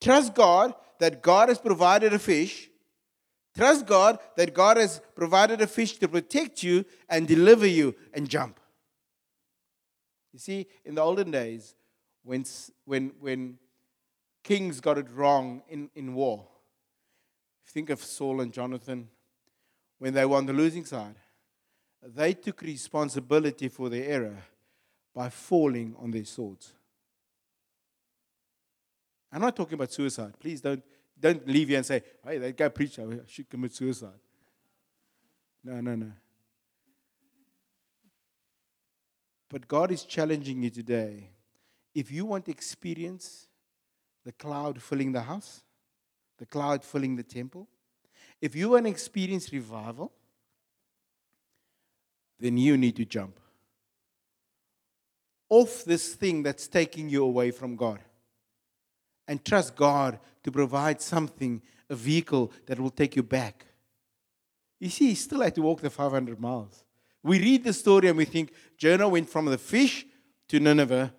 Trust 0.00 0.34
God 0.34 0.74
that 0.98 1.22
God 1.22 1.48
has 1.48 1.58
provided 1.58 2.12
a 2.12 2.18
fish. 2.18 2.68
Trust 3.56 3.86
God 3.86 4.18
that 4.36 4.54
God 4.54 4.76
has 4.76 5.00
provided 5.14 5.60
a 5.60 5.66
fish 5.66 5.98
to 5.98 6.08
protect 6.08 6.62
you 6.62 6.84
and 7.08 7.26
deliver 7.26 7.66
you 7.66 7.94
and 8.14 8.28
jump. 8.28 8.58
You 10.32 10.38
see, 10.38 10.66
in 10.84 10.94
the 10.94 11.02
olden 11.02 11.30
days, 11.30 11.74
when, 12.22 12.44
when, 12.84 13.12
when 13.20 13.58
kings 14.44 14.80
got 14.80 14.96
it 14.98 15.10
wrong 15.10 15.62
in, 15.68 15.90
in 15.94 16.14
war, 16.14 16.46
Think 17.70 17.90
of 17.90 18.02
Saul 18.02 18.40
and 18.40 18.52
Jonathan 18.52 19.08
when 19.98 20.12
they 20.12 20.26
were 20.26 20.36
on 20.36 20.46
the 20.46 20.52
losing 20.52 20.84
side. 20.84 21.14
They 22.02 22.32
took 22.34 22.62
responsibility 22.62 23.68
for 23.68 23.88
their 23.88 24.04
error 24.10 24.36
by 25.14 25.28
falling 25.28 25.94
on 25.98 26.10
their 26.10 26.24
swords. 26.24 26.72
I'm 29.32 29.40
not 29.40 29.56
talking 29.56 29.74
about 29.74 29.92
suicide. 29.92 30.34
Please 30.38 30.60
don't, 30.60 30.82
don't 31.18 31.46
leave 31.46 31.68
here 31.68 31.78
and 31.78 31.86
say, 31.86 32.02
hey, 32.24 32.38
that 32.38 32.56
guy 32.56 32.68
preached, 32.68 32.98
I 32.98 33.04
should 33.26 33.48
commit 33.48 33.74
suicide. 33.74 34.18
No, 35.62 35.80
no, 35.80 35.94
no. 35.94 36.12
But 39.48 39.66
God 39.66 39.90
is 39.90 40.04
challenging 40.04 40.62
you 40.62 40.70
today. 40.70 41.30
If 41.94 42.10
you 42.10 42.24
want 42.24 42.44
to 42.46 42.52
experience 42.52 43.48
the 44.24 44.32
cloud 44.32 44.80
filling 44.80 45.12
the 45.12 45.22
house, 45.22 45.62
the 46.38 46.46
cloud 46.46 46.84
filling 46.84 47.16
the 47.16 47.22
temple, 47.22 47.68
if 48.40 48.54
you 48.54 48.70
want 48.70 48.84
to 48.84 48.90
experience 48.90 49.52
revival, 49.52 50.12
then 52.38 52.56
you 52.56 52.76
need 52.76 52.96
to 52.96 53.04
jump 53.04 53.38
off 55.50 55.84
this 55.84 56.14
thing 56.14 56.42
that's 56.42 56.68
taking 56.68 57.10
you 57.10 57.24
away 57.24 57.50
from 57.50 57.76
God 57.76 57.98
and 59.28 59.44
trust 59.44 59.76
God 59.76 60.18
to 60.44 60.50
provide 60.50 61.02
something, 61.02 61.60
a 61.90 61.94
vehicle 61.94 62.50
that 62.66 62.80
will 62.80 62.90
take 62.90 63.16
you 63.16 63.22
back. 63.22 63.66
You 64.78 64.88
see, 64.88 65.08
he 65.08 65.14
still 65.14 65.42
had 65.42 65.54
to 65.56 65.62
walk 65.62 65.82
the 65.82 65.90
500 65.90 66.40
miles. 66.40 66.84
We 67.22 67.38
read 67.38 67.64
the 67.64 67.72
story 67.72 68.08
and 68.08 68.16
we 68.16 68.24
think 68.24 68.52
Jonah 68.78 69.08
went 69.08 69.28
from 69.28 69.44
the 69.44 69.58
fish 69.58 70.06
to 70.48 70.58
Nineveh 70.58 71.12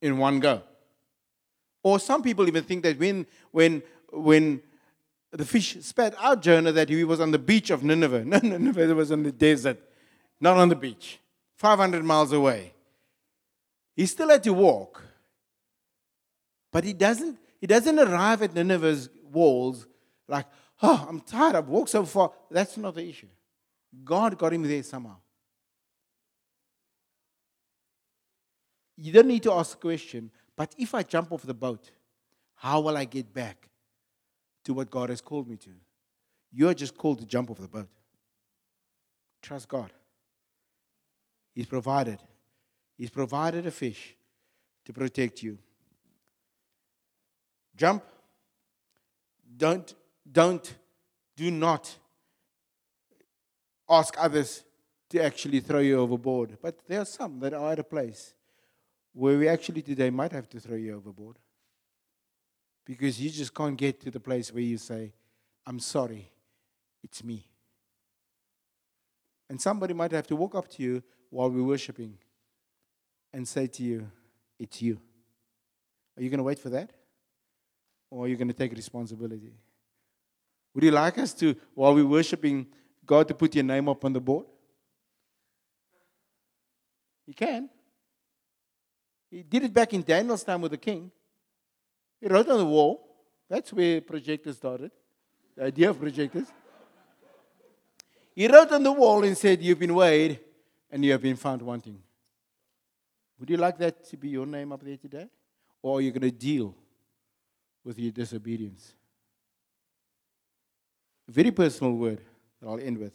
in 0.00 0.18
one 0.18 0.38
go. 0.38 0.62
Or 1.82 1.98
some 1.98 2.22
people 2.22 2.46
even 2.46 2.62
think 2.62 2.82
that 2.84 2.98
when, 2.98 3.26
when, 3.50 3.82
when 4.10 4.62
the 5.32 5.44
fish 5.44 5.76
spat 5.80 6.14
out 6.18 6.42
Jonah, 6.42 6.72
that 6.72 6.88
he 6.88 7.04
was 7.04 7.20
on 7.20 7.30
the 7.30 7.38
beach 7.38 7.70
of 7.70 7.82
Nineveh. 7.82 8.24
No, 8.26 8.38
Nineveh 8.38 8.94
was 8.94 9.10
on 9.10 9.22
the 9.22 9.32
desert, 9.32 9.78
not 10.40 10.56
on 10.56 10.68
the 10.68 10.76
beach, 10.76 11.18
500 11.56 12.04
miles 12.04 12.32
away. 12.32 12.72
He 13.96 14.06
still 14.06 14.28
had 14.28 14.42
to 14.44 14.52
walk. 14.52 15.02
But 16.72 16.84
he 16.84 16.92
doesn't, 16.92 17.38
he 17.60 17.66
doesn't 17.66 17.98
arrive 17.98 18.42
at 18.42 18.54
Nineveh's 18.54 19.08
walls 19.30 19.86
like, 20.28 20.46
oh, 20.82 21.06
I'm 21.08 21.20
tired, 21.20 21.56
I've 21.56 21.68
walked 21.68 21.90
so 21.90 22.04
far. 22.04 22.32
That's 22.50 22.76
not 22.76 22.94
the 22.94 23.08
issue. 23.08 23.26
God 24.04 24.38
got 24.38 24.52
him 24.52 24.62
there 24.62 24.82
somehow. 24.82 25.16
You 28.96 29.12
don't 29.12 29.26
need 29.26 29.42
to 29.44 29.52
ask 29.52 29.76
a 29.76 29.80
question, 29.80 30.30
but 30.56 30.74
if 30.78 30.94
I 30.94 31.02
jump 31.02 31.32
off 31.32 31.42
the 31.42 31.54
boat, 31.54 31.90
how 32.54 32.80
will 32.80 32.96
I 32.96 33.06
get 33.06 33.32
back 33.32 33.68
to 34.64 34.74
what 34.74 34.90
God 34.90 35.08
has 35.08 35.20
called 35.20 35.48
me 35.48 35.56
to? 35.56 35.70
You're 36.52 36.74
just 36.74 36.96
called 36.96 37.18
to 37.20 37.26
jump 37.26 37.50
off 37.50 37.58
the 37.58 37.68
boat. 37.68 37.88
Trust 39.42 39.68
God. 39.68 39.90
He's 41.54 41.66
provided. 41.66 42.18
He's 43.00 43.08
provided 43.08 43.66
a 43.66 43.70
fish 43.70 44.14
to 44.84 44.92
protect 44.92 45.42
you. 45.42 45.56
Jump. 47.74 48.04
Don't, 49.56 49.94
don't, 50.30 50.74
do 51.34 51.50
not 51.50 51.96
ask 53.88 54.14
others 54.18 54.64
to 55.08 55.24
actually 55.24 55.60
throw 55.60 55.78
you 55.78 55.98
overboard. 55.98 56.58
But 56.60 56.86
there 56.86 57.00
are 57.00 57.06
some 57.06 57.40
that 57.40 57.54
are 57.54 57.72
at 57.72 57.78
a 57.78 57.84
place 57.84 58.34
where 59.14 59.38
we 59.38 59.48
actually 59.48 59.80
today 59.80 60.10
might 60.10 60.32
have 60.32 60.50
to 60.50 60.60
throw 60.60 60.76
you 60.76 60.94
overboard. 60.94 61.38
Because 62.84 63.18
you 63.18 63.30
just 63.30 63.54
can't 63.54 63.78
get 63.78 63.98
to 64.02 64.10
the 64.10 64.20
place 64.20 64.52
where 64.52 64.62
you 64.62 64.76
say, 64.76 65.14
I'm 65.66 65.80
sorry, 65.80 66.30
it's 67.02 67.24
me. 67.24 67.46
And 69.48 69.58
somebody 69.58 69.94
might 69.94 70.12
have 70.12 70.26
to 70.26 70.36
walk 70.36 70.54
up 70.54 70.68
to 70.72 70.82
you 70.82 71.02
while 71.30 71.48
we're 71.48 71.64
worshiping 71.64 72.18
and 73.32 73.46
say 73.46 73.66
to 73.66 73.82
you, 73.82 74.10
It's 74.58 74.82
you. 74.82 75.00
Are 76.16 76.22
you 76.22 76.30
going 76.30 76.38
to 76.38 76.44
wait 76.44 76.58
for 76.58 76.70
that? 76.70 76.90
Or 78.10 78.24
are 78.24 78.28
you 78.28 78.36
going 78.36 78.48
to 78.48 78.54
take 78.54 78.72
responsibility? 78.72 79.52
Would 80.74 80.84
you 80.84 80.90
like 80.90 81.18
us 81.18 81.32
to, 81.34 81.56
while 81.74 81.94
we're 81.94 82.06
worshiping 82.06 82.66
God, 83.06 83.28
to 83.28 83.34
put 83.34 83.54
your 83.54 83.64
name 83.64 83.88
up 83.88 84.04
on 84.04 84.12
the 84.12 84.20
board? 84.20 84.46
You 87.26 87.34
can. 87.34 87.68
He 89.30 89.42
did 89.42 89.62
it 89.62 89.72
back 89.72 89.94
in 89.94 90.02
Daniel's 90.02 90.42
time 90.42 90.60
with 90.60 90.72
the 90.72 90.76
king. 90.76 91.10
He 92.20 92.26
wrote 92.26 92.48
on 92.48 92.58
the 92.58 92.66
wall. 92.66 93.06
That's 93.48 93.72
where 93.72 94.00
projectors 94.00 94.56
started, 94.56 94.90
the 95.56 95.64
idea 95.64 95.90
of 95.90 95.98
projectors. 95.98 96.46
He 98.34 98.46
wrote 98.46 98.70
on 98.72 98.82
the 98.82 98.92
wall 98.92 99.24
and 99.24 99.36
said, 99.36 99.62
You've 99.62 99.78
been 99.78 99.94
weighed 99.94 100.40
and 100.90 101.04
you 101.04 101.12
have 101.12 101.22
been 101.22 101.36
found 101.36 101.62
wanting. 101.62 102.00
Would 103.40 103.48
you 103.48 103.56
like 103.56 103.78
that 103.78 104.04
to 104.10 104.18
be 104.18 104.28
your 104.28 104.44
name 104.44 104.70
up 104.70 104.84
there 104.84 104.98
today? 104.98 105.26
Or 105.80 105.98
are 105.98 106.00
you 106.02 106.10
going 106.10 106.20
to 106.20 106.30
deal 106.30 106.74
with 107.82 107.98
your 107.98 108.12
disobedience? 108.12 108.92
A 111.26 111.32
very 111.32 111.50
personal 111.50 111.94
word 111.94 112.20
that 112.60 112.68
I'll 112.68 112.78
end 112.78 112.98
with. 112.98 113.14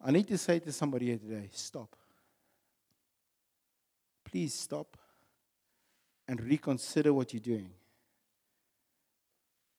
I 0.00 0.12
need 0.12 0.28
to 0.28 0.38
say 0.38 0.60
to 0.60 0.70
somebody 0.70 1.06
here 1.06 1.18
today 1.18 1.48
stop. 1.52 1.96
Please 4.24 4.54
stop 4.54 4.96
and 6.28 6.40
reconsider 6.40 7.12
what 7.12 7.32
you're 7.32 7.40
doing 7.40 7.70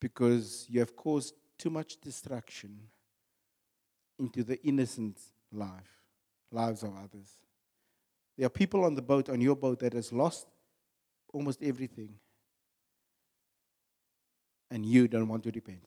because 0.02 0.66
you 0.70 0.80
have 0.82 0.96
caused 0.96 1.36
too 1.58 1.70
much 1.70 2.00
distraction 2.02 2.78
into 4.20 4.44
the 4.44 4.62
innocent 4.64 5.18
life, 5.52 6.02
lives 6.52 6.84
of 6.84 6.92
others. 6.98 7.43
There 8.38 8.46
are 8.46 8.50
people 8.50 8.84
on 8.84 8.96
the 8.96 9.02
boat, 9.02 9.30
on 9.30 9.42
your 9.42 9.56
boat, 9.56 9.80
that 9.80 9.94
has 9.94 10.12
lost 10.12 10.48
almost 11.32 11.62
everything. 11.62 12.10
And 14.72 14.86
you 14.86 15.08
don't 15.08 15.28
want 15.28 15.44
to 15.44 15.52
repent. 15.52 15.84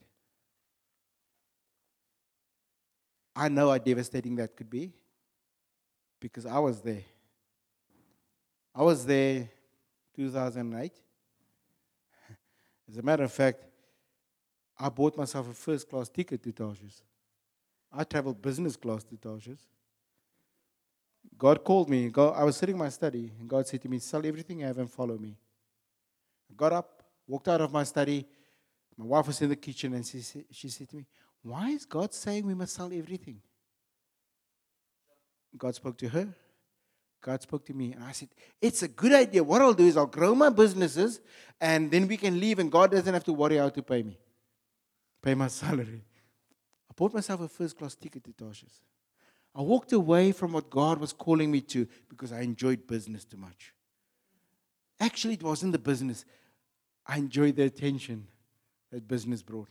I 3.35 3.49
know 3.49 3.69
how 3.69 3.77
devastating 3.77 4.35
that 4.37 4.55
could 4.55 4.69
be 4.69 4.93
because 6.19 6.45
I 6.45 6.57
was 6.57 6.81
there. 6.81 7.03
I 8.73 8.81
was 8.81 9.05
there 9.05 9.49
2008. 10.15 10.91
As 12.89 12.97
a 12.97 13.01
matter 13.01 13.23
of 13.23 13.31
fact, 13.31 13.63
I 14.79 14.89
bought 14.89 15.17
myself 15.17 15.49
a 15.49 15.53
first 15.53 15.89
class 15.89 16.09
ticket 16.09 16.41
to 16.43 16.51
Tarshish. 16.51 17.01
I 17.91 18.03
traveled 18.03 18.41
business 18.41 18.75
class 18.75 19.03
to 19.05 19.17
Tarshish. 19.17 19.59
God 21.35 21.63
called 21.63 21.89
me. 21.89 22.09
God, 22.09 22.35
I 22.35 22.43
was 22.43 22.57
sitting 22.57 22.75
in 22.75 22.79
my 22.79 22.89
study, 22.89 23.31
and 23.39 23.47
God 23.47 23.67
said 23.67 23.81
to 23.81 23.89
me, 23.89 23.99
Sell 23.99 24.25
everything 24.25 24.59
you 24.59 24.65
have 24.65 24.77
and 24.77 24.89
follow 24.89 25.17
me. 25.17 25.35
I 26.49 26.53
got 26.55 26.73
up, 26.73 27.03
walked 27.27 27.47
out 27.47 27.61
of 27.61 27.71
my 27.71 27.83
study. 27.83 28.25
My 28.97 29.05
wife 29.05 29.27
was 29.27 29.41
in 29.41 29.49
the 29.49 29.55
kitchen, 29.55 29.93
and 29.93 30.05
she, 30.05 30.21
she 30.51 30.69
said 30.69 30.89
to 30.89 30.95
me, 30.95 31.05
Why 31.43 31.69
is 31.69 31.85
God 31.85 32.13
saying 32.13 32.45
we 32.45 32.55
must 32.55 32.73
sell 32.73 32.91
everything? 32.91 33.39
God 35.57 35.75
spoke 35.75 35.97
to 35.97 36.09
her. 36.09 36.27
God 37.21 37.41
spoke 37.41 37.65
to 37.65 37.73
me, 37.73 37.93
and 37.93 38.03
I 38.03 38.11
said, 38.11 38.29
It's 38.61 38.83
a 38.83 38.87
good 38.87 39.13
idea. 39.13 39.43
What 39.43 39.61
I'll 39.61 39.73
do 39.73 39.85
is 39.85 39.97
I'll 39.97 40.05
grow 40.05 40.33
my 40.33 40.49
businesses, 40.49 41.19
and 41.59 41.91
then 41.91 42.07
we 42.07 42.17
can 42.17 42.39
leave, 42.39 42.59
and 42.59 42.71
God 42.71 42.91
doesn't 42.91 43.13
have 43.13 43.23
to 43.25 43.33
worry 43.33 43.57
how 43.57 43.69
to 43.69 43.83
pay 43.83 44.03
me, 44.03 44.17
pay 45.21 45.35
my 45.35 45.47
salary. 45.61 46.03
I 46.89 46.93
bought 46.95 47.13
myself 47.13 47.41
a 47.41 47.47
first 47.47 47.77
class 47.77 47.95
ticket 47.95 48.23
to 48.23 48.33
Tarshish. 48.33 48.69
I 49.57 49.61
walked 49.61 49.91
away 49.91 50.31
from 50.33 50.53
what 50.53 50.69
God 50.69 50.99
was 50.99 51.11
calling 51.11 51.49
me 51.49 51.61
to 51.61 51.87
because 52.09 52.31
I 52.31 52.41
enjoyed 52.41 52.85
business 52.85 53.25
too 53.25 53.37
much. 53.37 53.73
Actually, 54.99 55.33
it 55.33 55.41
wasn't 55.41 55.71
the 55.71 55.79
business. 55.79 56.25
I 57.07 57.17
enjoyed 57.17 57.55
the 57.55 57.63
attention 57.63 58.27
that 58.91 59.07
business 59.07 59.41
brought. 59.41 59.69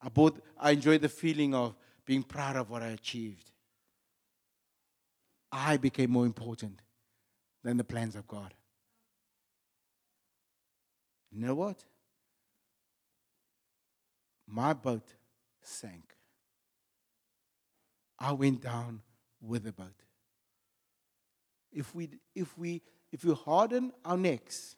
I, 0.00 0.10
bought, 0.10 0.40
I 0.56 0.70
enjoyed 0.70 1.02
the 1.02 1.08
feeling 1.08 1.54
of 1.54 1.74
being 2.06 2.22
proud 2.22 2.54
of 2.54 2.70
what 2.70 2.82
I 2.82 2.88
achieved. 2.88 3.50
I 5.50 5.76
became 5.76 6.10
more 6.10 6.24
important 6.24 6.80
than 7.64 7.76
the 7.78 7.84
plans 7.84 8.14
of 8.14 8.28
God. 8.28 8.54
You 11.32 11.40
know 11.40 11.54
what? 11.56 11.84
My 14.46 14.72
boat 14.72 15.14
sank. 15.62 16.14
I 18.20 18.32
went 18.32 18.60
down 18.60 19.00
with 19.40 19.64
the 19.64 19.72
boat. 19.72 19.86
If 21.72 21.94
we, 21.94 22.10
if 22.34 22.56
we, 22.58 22.82
if 23.10 23.24
we 23.24 23.32
harden 23.34 23.92
our 24.04 24.16
necks, 24.16 24.76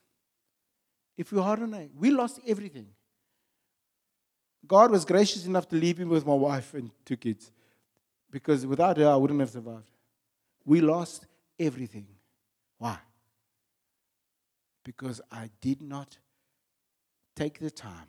if 1.16 1.32
we 1.32 1.40
harden 1.40 1.74
our, 1.74 1.80
necks, 1.80 1.92
we 1.98 2.10
lost 2.10 2.40
everything. 2.46 2.86
God 4.66 4.92
was 4.92 5.04
gracious 5.04 5.44
enough 5.44 5.68
to 5.70 5.76
leave 5.76 5.98
me 5.98 6.04
with 6.04 6.24
my 6.24 6.34
wife 6.34 6.74
and 6.74 6.90
two 7.04 7.16
kids, 7.16 7.50
because 8.30 8.64
without 8.64 8.96
her 8.98 9.08
I 9.08 9.16
wouldn't 9.16 9.40
have 9.40 9.50
survived. 9.50 9.90
We 10.64 10.80
lost 10.80 11.26
everything. 11.58 12.06
Why? 12.78 12.98
Because 14.84 15.20
I 15.30 15.50
did 15.60 15.82
not 15.82 16.16
take 17.34 17.58
the 17.58 17.70
time 17.70 18.08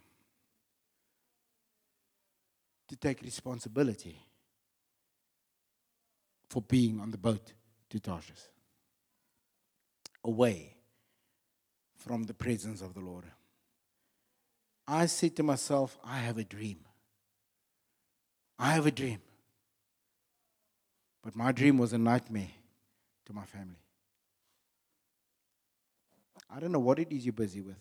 to 2.90 2.96
take 2.96 3.22
responsibility 3.22 4.20
for 6.54 6.62
being 6.62 7.00
on 7.00 7.10
the 7.10 7.18
boat 7.18 7.52
to 7.90 8.00
Tarshish, 8.00 8.48
away 10.24 10.76
from 11.96 12.26
the 12.26 12.34
presence 12.36 12.80
of 12.80 12.94
the 12.94 13.00
Lord. 13.00 13.24
I 14.88 15.08
said 15.08 15.36
to 15.38 15.42
myself, 15.42 15.98
I 16.06 16.20
have 16.20 16.38
a 16.38 16.44
dream. 16.44 16.78
I 18.60 18.74
have 18.74 18.86
a 18.86 18.92
dream. 18.92 19.18
But 21.24 21.36
my 21.36 21.52
dream 21.52 21.80
was 21.80 21.92
a 21.92 21.98
nightmare 21.98 22.54
to 23.26 23.34
my 23.34 23.46
family. 23.46 23.82
I 26.56 26.60
don't 26.60 26.72
know 26.72 26.78
what 26.78 27.00
it 27.00 27.12
is 27.12 27.26
you're 27.26 27.34
busy 27.34 27.62
with. 27.62 27.80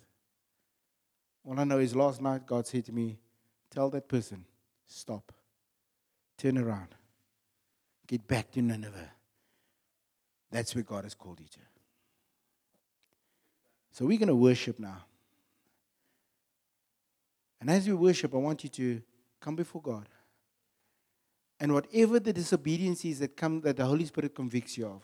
All 1.44 1.60
I 1.60 1.64
know 1.64 1.78
is 1.78 1.94
last 1.94 2.22
night 2.22 2.46
God 2.46 2.66
said 2.66 2.86
to 2.86 2.92
me, 2.92 3.18
Tell 3.70 3.90
that 3.90 4.08
person, 4.08 4.46
stop, 4.86 5.30
turn 6.38 6.56
around, 6.56 6.94
get 8.06 8.26
back 8.26 8.50
to 8.52 8.62
Nineveh. 8.62 9.10
That's 10.50 10.74
where 10.74 10.84
God 10.84 11.04
has 11.04 11.14
called 11.14 11.40
you 11.40 11.46
to. 11.46 11.58
So 13.92 14.06
we're 14.06 14.18
going 14.18 14.28
to 14.28 14.34
worship 14.34 14.78
now. 14.78 15.04
And 17.60 17.70
as 17.70 17.86
we 17.86 17.94
worship, 17.94 18.34
I 18.34 18.38
want 18.38 18.64
you 18.64 18.70
to 18.70 19.02
come 19.40 19.54
before 19.54 19.80
God. 19.80 20.08
And 21.60 21.72
whatever 21.72 22.18
the 22.18 22.32
disobedience 22.32 23.04
is 23.04 23.20
that 23.20 23.36
come 23.36 23.60
that 23.60 23.76
the 23.76 23.84
Holy 23.84 24.04
Spirit 24.04 24.34
convicts 24.34 24.76
you 24.76 24.86
of, 24.86 25.02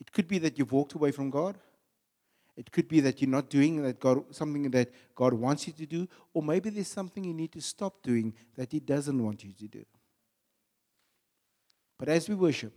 it 0.00 0.10
could 0.12 0.26
be 0.26 0.38
that 0.38 0.58
you've 0.58 0.72
walked 0.72 0.94
away 0.94 1.12
from 1.12 1.30
God. 1.30 1.56
It 2.56 2.72
could 2.72 2.88
be 2.88 3.00
that 3.00 3.20
you're 3.20 3.30
not 3.30 3.50
doing 3.50 3.82
that 3.82 4.00
God 4.00 4.24
something 4.34 4.70
that 4.70 4.90
God 5.14 5.34
wants 5.34 5.66
you 5.66 5.74
to 5.74 5.86
do, 5.86 6.08
or 6.34 6.42
maybe 6.42 6.70
there's 6.70 6.88
something 6.88 7.22
you 7.22 7.34
need 7.34 7.52
to 7.52 7.60
stop 7.60 8.02
doing 8.02 8.34
that 8.56 8.72
He 8.72 8.80
doesn't 8.80 9.22
want 9.22 9.44
you 9.44 9.52
to 9.52 9.68
do. 9.68 9.84
But 11.98 12.08
as 12.08 12.28
we 12.28 12.34
worship, 12.34 12.72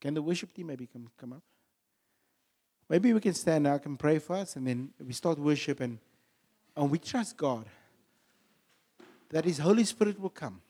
can 0.00 0.14
the 0.14 0.22
worship 0.22 0.52
team 0.54 0.68
maybe 0.68 0.86
come, 0.86 1.10
come 1.18 1.32
up? 1.34 1.42
Maybe 2.88 3.12
we 3.12 3.20
can 3.20 3.34
stand 3.34 3.66
up 3.66 3.86
and 3.86 3.98
pray 3.98 4.18
for 4.18 4.36
us, 4.36 4.56
and 4.56 4.66
then 4.66 4.90
we 5.04 5.12
start 5.12 5.38
worship 5.38 5.80
and, 5.80 5.98
and 6.76 6.90
we 6.90 6.98
trust 6.98 7.36
God 7.36 7.66
that 9.30 9.44
His 9.44 9.58
Holy 9.58 9.84
Spirit 9.84 10.20
will 10.20 10.30
come. 10.30 10.60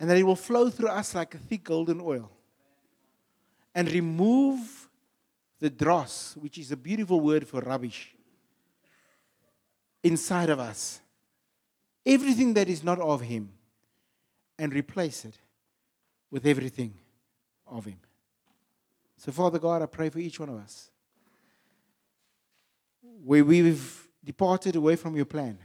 And 0.00 0.10
that 0.10 0.16
He 0.16 0.22
will 0.22 0.36
flow 0.36 0.70
through 0.70 0.88
us 0.88 1.14
like 1.14 1.34
a 1.34 1.38
thick 1.38 1.64
golden 1.64 2.00
oil 2.00 2.30
and 3.74 3.90
remove 3.90 4.88
the 5.60 5.70
dross, 5.70 6.36
which 6.36 6.58
is 6.58 6.72
a 6.72 6.76
beautiful 6.76 7.20
word 7.20 7.46
for 7.46 7.60
rubbish, 7.60 8.14
inside 10.02 10.50
of 10.50 10.58
us. 10.58 11.00
Everything 12.08 12.54
that 12.54 12.68
is 12.68 12.82
not 12.82 12.98
of 12.98 13.20
Him, 13.20 13.50
and 14.58 14.74
replace 14.74 15.24
it 15.24 15.38
with 16.30 16.46
everything 16.46 16.94
of 17.66 17.84
Him. 17.84 18.00
So, 19.18 19.30
Father 19.30 19.58
God, 19.58 19.82
I 19.82 19.86
pray 19.86 20.08
for 20.08 20.18
each 20.18 20.40
one 20.40 20.48
of 20.48 20.56
us. 20.56 20.90
Where 23.24 23.44
we've 23.44 24.08
departed 24.24 24.74
away 24.74 24.96
from 24.96 25.14
your 25.14 25.24
plan, 25.24 25.58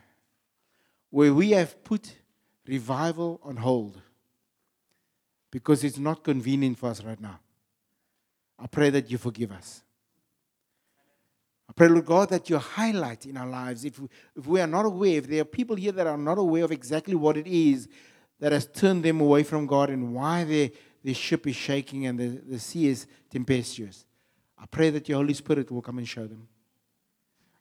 where 1.09 1.33
we 1.33 1.51
have 1.51 1.83
put 1.83 2.13
revival 2.67 3.39
on 3.43 3.57
hold 3.57 4.01
because 5.51 5.83
it's 5.83 5.99
not 5.99 6.23
convenient 6.23 6.77
for 6.79 6.89
us 6.89 7.03
right 7.03 7.21
now. 7.21 7.39
I 8.57 8.67
pray 8.67 8.89
that 8.89 9.11
you 9.11 9.17
forgive 9.17 9.51
us. 9.51 9.83
I 11.69 11.73
pray, 11.73 11.87
Lord 11.87 12.05
God, 12.05 12.29
that 12.29 12.49
you 12.49 12.57
highlight 12.57 13.25
in 13.25 13.37
our 13.37 13.47
lives. 13.47 13.85
If 13.85 13.99
we, 13.99 14.07
if 14.35 14.45
we 14.47 14.61
are 14.61 14.67
not 14.67 14.85
aware, 14.85 15.17
if 15.17 15.27
there 15.27 15.41
are 15.41 15.45
people 15.45 15.75
here 15.75 15.91
that 15.93 16.07
are 16.07 16.17
not 16.17 16.37
aware 16.37 16.65
of 16.65 16.71
exactly 16.71 17.15
what 17.15 17.37
it 17.37 17.47
is 17.47 17.87
that 18.39 18.51
has 18.51 18.65
turned 18.65 19.03
them 19.03 19.21
away 19.21 19.43
from 19.43 19.65
God 19.65 19.89
and 19.89 20.13
why 20.13 20.43
their, 20.43 20.69
their 21.03 21.13
ship 21.13 21.47
is 21.47 21.55
shaking 21.55 22.05
and 22.05 22.19
the, 22.19 22.27
the 22.27 22.59
sea 22.59 22.87
is 22.87 23.07
tempestuous, 23.29 24.05
I 24.57 24.65
pray 24.65 24.89
that 24.91 25.07
your 25.07 25.17
Holy 25.17 25.33
Spirit 25.33 25.71
will 25.71 25.81
come 25.81 25.97
and 25.97 26.07
show 26.07 26.27
them. 26.27 26.47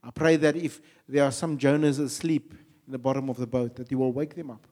I 0.02 0.10
pray 0.10 0.36
that 0.36 0.56
if 0.56 0.80
there 1.08 1.24
are 1.24 1.30
some 1.30 1.56
Jonahs 1.56 2.00
asleep 2.00 2.54
in 2.86 2.92
the 2.92 2.98
bottom 2.98 3.30
of 3.30 3.36
the 3.36 3.46
boat, 3.46 3.76
that 3.76 3.90
you 3.90 3.98
will 3.98 4.12
wake 4.12 4.34
them 4.34 4.50
up 4.50 4.66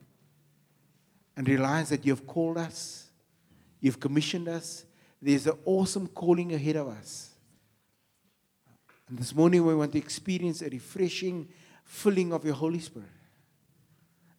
and 1.37 1.47
realize 1.47 1.89
that 1.89 2.05
you 2.05 2.11
have 2.11 2.27
called 2.27 2.57
us, 2.57 3.09
you've 3.79 3.99
commissioned 3.99 4.49
us, 4.49 4.85
there's 5.21 5.47
an 5.47 5.57
awesome 5.65 6.07
calling 6.07 6.53
ahead 6.53 6.75
of 6.75 6.89
us. 6.89 7.30
And 9.11 9.19
this 9.19 9.35
morning 9.35 9.65
we 9.65 9.75
want 9.75 9.91
to 9.91 9.97
experience 9.97 10.61
a 10.61 10.69
refreshing 10.69 11.49
filling 11.83 12.31
of 12.31 12.45
your 12.45 12.53
Holy 12.53 12.79
Spirit, 12.79 13.09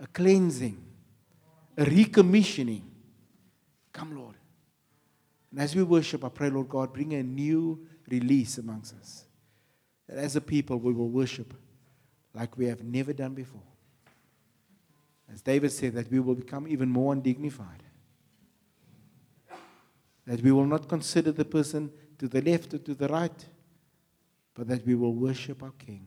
a 0.00 0.06
cleansing, 0.06 0.82
a 1.76 1.84
recommissioning. 1.84 2.80
Come, 3.92 4.16
Lord. 4.16 4.36
And 5.50 5.60
as 5.60 5.76
we 5.76 5.82
worship, 5.82 6.24
I 6.24 6.30
pray, 6.30 6.48
Lord 6.48 6.70
God, 6.70 6.94
bring 6.94 7.12
a 7.12 7.22
new 7.22 7.86
release 8.08 8.56
amongst 8.56 8.94
us. 8.94 9.26
That 10.08 10.16
as 10.16 10.36
a 10.36 10.40
people, 10.40 10.78
we 10.78 10.94
will 10.94 11.10
worship 11.10 11.52
like 12.32 12.56
we 12.56 12.64
have 12.64 12.82
never 12.82 13.12
done 13.12 13.34
before. 13.34 13.62
As 15.30 15.42
David 15.42 15.70
said, 15.70 15.92
that 15.92 16.10
we 16.10 16.18
will 16.18 16.34
become 16.34 16.66
even 16.66 16.88
more 16.88 17.12
undignified 17.12 17.82
that 20.26 20.40
we 20.42 20.52
will 20.52 20.66
not 20.66 20.88
consider 20.88 21.32
the 21.32 21.44
person 21.44 21.90
to 22.18 22.28
the 22.28 22.40
left 22.40 22.74
or 22.74 22.78
to 22.78 22.94
the 22.94 23.08
right, 23.08 23.44
but 24.54 24.68
that 24.68 24.86
we 24.86 24.94
will 24.94 25.14
worship 25.14 25.62
our 25.62 25.72
King. 25.72 26.06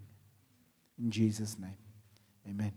In 1.00 1.12
Jesus' 1.12 1.58
name, 1.60 1.78
amen. 2.48 2.74